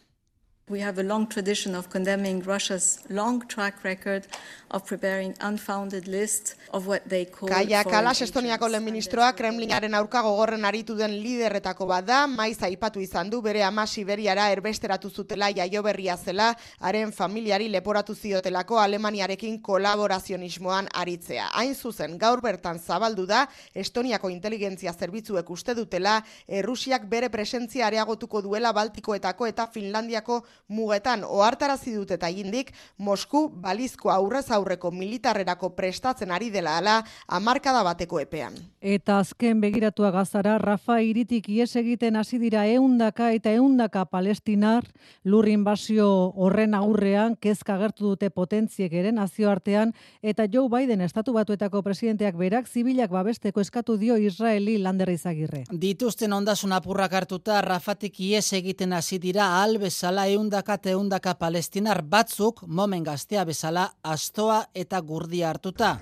We 0.68 0.80
have 0.80 0.98
a 0.98 1.04
long 1.04 1.28
tradition 1.28 1.76
of 1.76 1.88
condemning 1.90 2.42
Russia's 2.42 2.98
long 3.08 3.40
track 3.46 3.84
record 3.84 4.26
of 4.76 4.84
preparing 4.84 5.34
unfounded 5.40 6.06
lists 6.06 6.54
of 6.72 6.86
what 6.86 7.02
they 7.08 7.24
call 7.24 7.48
Kaia 7.48 7.82
Kalas 7.84 8.20
Estoniako 8.20 8.68
lehen 8.68 8.84
ministroa 8.84 9.32
Kremlinaren 9.32 9.94
aurka 9.96 10.20
gogorren 10.22 10.64
aritu 10.68 10.94
den 10.98 11.14
liderretako 11.22 11.86
bat 11.88 12.04
da, 12.04 12.18
maiz 12.26 12.60
aipatu 12.62 13.00
izan 13.00 13.30
du 13.32 13.40
bere 13.42 13.62
ama 13.64 13.86
Siberiara 13.86 14.50
erbesteratu 14.52 15.08
zutela 15.10 15.48
jaio 15.56 15.82
berria 15.82 16.16
zela, 16.16 16.50
haren 16.80 17.12
familiari 17.12 17.70
leporatu 17.72 18.14
ziotelako 18.14 18.78
Alemaniarekin 18.82 19.62
kolaborazionismoan 19.62 20.90
aritzea. 20.92 21.48
Hain 21.56 21.74
zuzen, 21.74 22.18
gaur 22.18 22.42
bertan 22.44 22.78
zabaldu 22.78 23.26
da, 23.26 23.46
Estoniako 23.74 24.28
inteligentzia 24.28 24.92
zerbitzuek 24.92 25.50
uste 25.50 25.74
dutela, 25.74 26.18
Errusiak 26.46 27.08
bere 27.08 27.30
presentzia 27.32 27.86
areagotuko 27.88 28.42
duela 28.44 28.74
Baltikoetako 28.76 29.48
eta 29.48 29.70
Finlandiako 29.72 30.42
Mugetan 30.68 31.24
ohartarazi 31.24 31.96
dute 31.96 32.20
eta 32.20 32.28
indik 32.28 32.74
Mosku 32.98 33.46
balizko 33.48 34.12
aurrez 34.12 34.50
aurreko 34.66 34.90
militarrerako 34.90 35.70
prestatzen 35.78 36.34
ari 36.34 36.50
dela 36.50 36.76
ala 36.82 36.98
hamarkada 37.30 37.84
bateko 37.86 38.18
epean. 38.20 38.58
Eta 38.86 39.16
azken 39.18 39.58
begiratua 39.58 40.12
gazara, 40.14 40.52
Rafa 40.62 41.00
iritik 41.02 41.48
ies 41.50 41.72
egiten 41.74 42.14
hasi 42.14 42.38
dira 42.38 42.60
eundaka 42.70 43.32
eta 43.34 43.50
eundaka 43.58 44.04
palestinar 44.06 44.84
lurrin 45.26 45.64
basio 45.66 46.06
horren 46.44 46.76
aurrean 46.78 47.34
kezka 47.34 47.74
agertu 47.74 48.12
dute 48.12 48.28
potentziek 48.30 48.92
ere 48.94 49.10
nazioartean 49.10 49.90
eta 50.22 50.46
Joe 50.52 50.70
Biden 50.70 51.02
estatu 51.02 51.34
batuetako 51.34 51.82
presidenteak 51.82 52.38
berak 52.38 52.70
zibilak 52.70 53.10
babesteko 53.10 53.64
eskatu 53.64 53.96
dio 53.98 54.20
Israeli 54.22 54.78
lander 54.78 55.10
izagirre. 55.10 55.64
Dituzten 55.72 56.38
ondasun 56.38 56.76
apurrak 56.78 57.18
hartuta 57.18 57.58
Rafatik 57.66 58.20
ies 58.20 58.52
egiten 58.52 58.94
hasi 58.94 59.18
dira 59.18 59.48
al 59.64 59.80
bezala 59.82 60.28
eundaka 60.28 60.78
eta 60.78 60.94
eundaka 60.94 61.34
palestinar 61.42 62.04
batzuk 62.06 62.62
momen 62.68 63.02
gaztea 63.02 63.42
bezala 63.50 63.88
astoa 64.04 64.62
eta 64.74 65.02
gurdia 65.02 65.50
hartuta. 65.50 65.96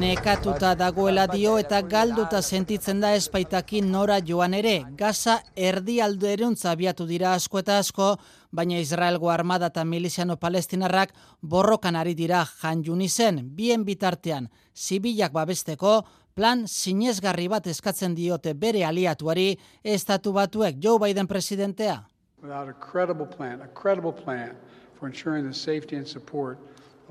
Nekatuta 0.00 0.74
dagoela 0.74 1.26
dio 1.28 1.58
eta 1.60 1.80
galduta 1.82 2.40
sentitzen 2.40 3.00
da 3.02 3.10
espaitakin 3.16 3.90
nora 3.92 4.16
joan 4.24 4.54
ere. 4.56 4.74
Gaza 4.96 5.34
erdi 5.56 5.98
alderuntza 6.00 6.70
abiatu 6.70 7.04
dira 7.06 7.34
asko 7.34 7.60
eta 7.60 7.76
asko, 7.82 8.08
baina 8.50 8.78
Israelgo 8.80 9.28
armada 9.30 9.68
eta 9.68 9.84
miliziano 9.84 10.38
palestinarrak 10.40 11.12
borrokan 11.42 11.96
ari 11.96 12.14
dira 12.14 12.46
jan 12.62 12.82
zen, 13.08 13.50
bien 13.56 13.84
bitartean, 13.84 14.48
zibilak 14.74 15.32
babesteko, 15.32 16.06
plan 16.34 16.66
sinezgarri 16.66 17.48
bat 17.48 17.66
eskatzen 17.66 18.14
diote 18.14 18.54
bere 18.54 18.84
aliatuari, 18.84 19.58
estatu 19.84 20.32
batuek 20.32 20.76
Joe 20.80 20.98
Biden 20.98 21.26
presidentea. 21.26 22.06
Without 22.42 22.68
a 22.68 22.72
credible 22.72 23.26
plan, 23.26 23.60
a 23.60 23.68
credible 23.68 24.12
plan 24.12 24.56
for 24.98 25.08
ensuring 25.08 25.46
the 25.46 25.54
safety 25.54 25.96
and 25.96 26.06
support 26.06 26.58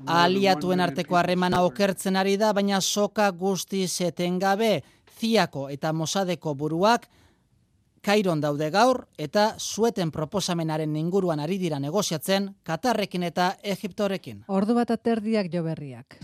aliatuen 0.06 0.80
arteko 0.80 1.16
harremana 1.16 1.62
okertzen 1.62 2.16
ari 2.16 2.36
da, 2.36 2.52
baina 2.52 2.80
soka 2.80 3.30
guzti 3.30 3.86
zeten 3.88 4.38
gabe, 4.38 4.82
ziako 5.20 5.68
eta 5.68 5.92
mosadeko 5.92 6.54
buruak, 6.54 7.08
Kairon 8.00 8.40
daude 8.40 8.70
gaur 8.72 9.02
eta 9.20 9.56
zueten 9.60 10.08
proposamenaren 10.10 10.94
inguruan 10.96 11.40
ari 11.44 11.58
dira 11.60 11.78
negoziatzen 11.78 12.46
Katarrekin 12.64 13.26
eta 13.28 13.56
Egiptorekin. 13.62 14.44
Ordu 14.48 14.74
bat 14.78 14.90
aterdiak 14.94 15.50
jo 15.52 15.62
berriak. 15.66 16.16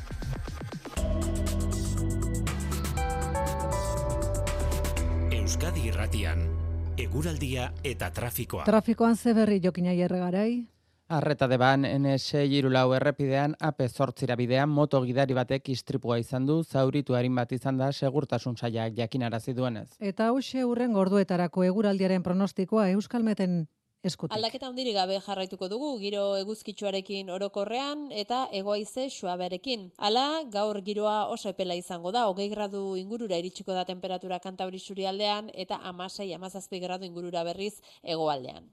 Euskadi 5.37 5.85
Irratian, 5.91 6.49
eguraldia 6.97 7.69
eta 7.85 8.09
trafikoa. 8.11 8.65
Trafikoan 8.65 9.17
ze 9.17 9.37
berri 9.37 9.61
jokina 9.61 9.93
jerregarai? 9.93 10.76
Arreta 11.09 11.47
deban, 11.47 11.85
NS 11.87 12.41
Irulau 12.51 12.89
errepidean, 12.97 13.53
AP 13.63 13.85
zortzira 13.87 14.35
bidean, 14.35 14.69
moto 14.69 14.99
gidari 15.05 15.37
batek 15.39 15.69
istripua 15.71 16.17
izan 16.19 16.47
du, 16.49 16.57
zauritu 16.65 17.15
harin 17.15 17.37
bat 17.39 17.53
izan 17.55 17.77
da, 17.79 17.93
segurtasun 17.93 18.57
saiak 18.57 18.97
jakinarazi 18.97 19.53
duenez. 19.55 19.87
Eta 20.01 20.27
hause 20.33 20.65
hurren 20.67 20.97
gorduetarako 20.97 21.63
eguraldiaren 21.63 22.25
pronostikoa 22.25 22.89
Euskalmeten 22.97 23.55
eskutik. 24.03 24.35
Aldaketa 24.35 24.67
handiri 24.67 24.95
gabe 24.97 25.21
jarraituko 25.23 25.69
dugu, 25.71 25.93
giro 26.01 26.25
eguzkitsuarekin 26.41 27.31
orokorrean 27.37 28.09
eta 28.11 28.41
egoaize 28.61 29.07
suaberekin. 29.07 29.93
Hala, 30.09 30.43
gaur 30.57 30.81
giroa 30.89 31.29
oso 31.37 31.53
epela 31.55 31.77
izango 31.79 32.11
da, 32.11 32.25
hogei 32.33 32.49
gradu 32.51 32.83
ingurura 32.99 33.39
iritsiko 33.39 33.79
da 33.79 33.85
temperatura 33.85 34.41
kantabri 34.41 34.83
aldean 35.07 35.53
eta 35.55 35.79
amasei 35.85 36.33
amazazpi 36.35 36.81
gradu 36.81 37.07
ingurura 37.07 37.45
berriz 37.45 37.77
egoaldean. 38.03 38.67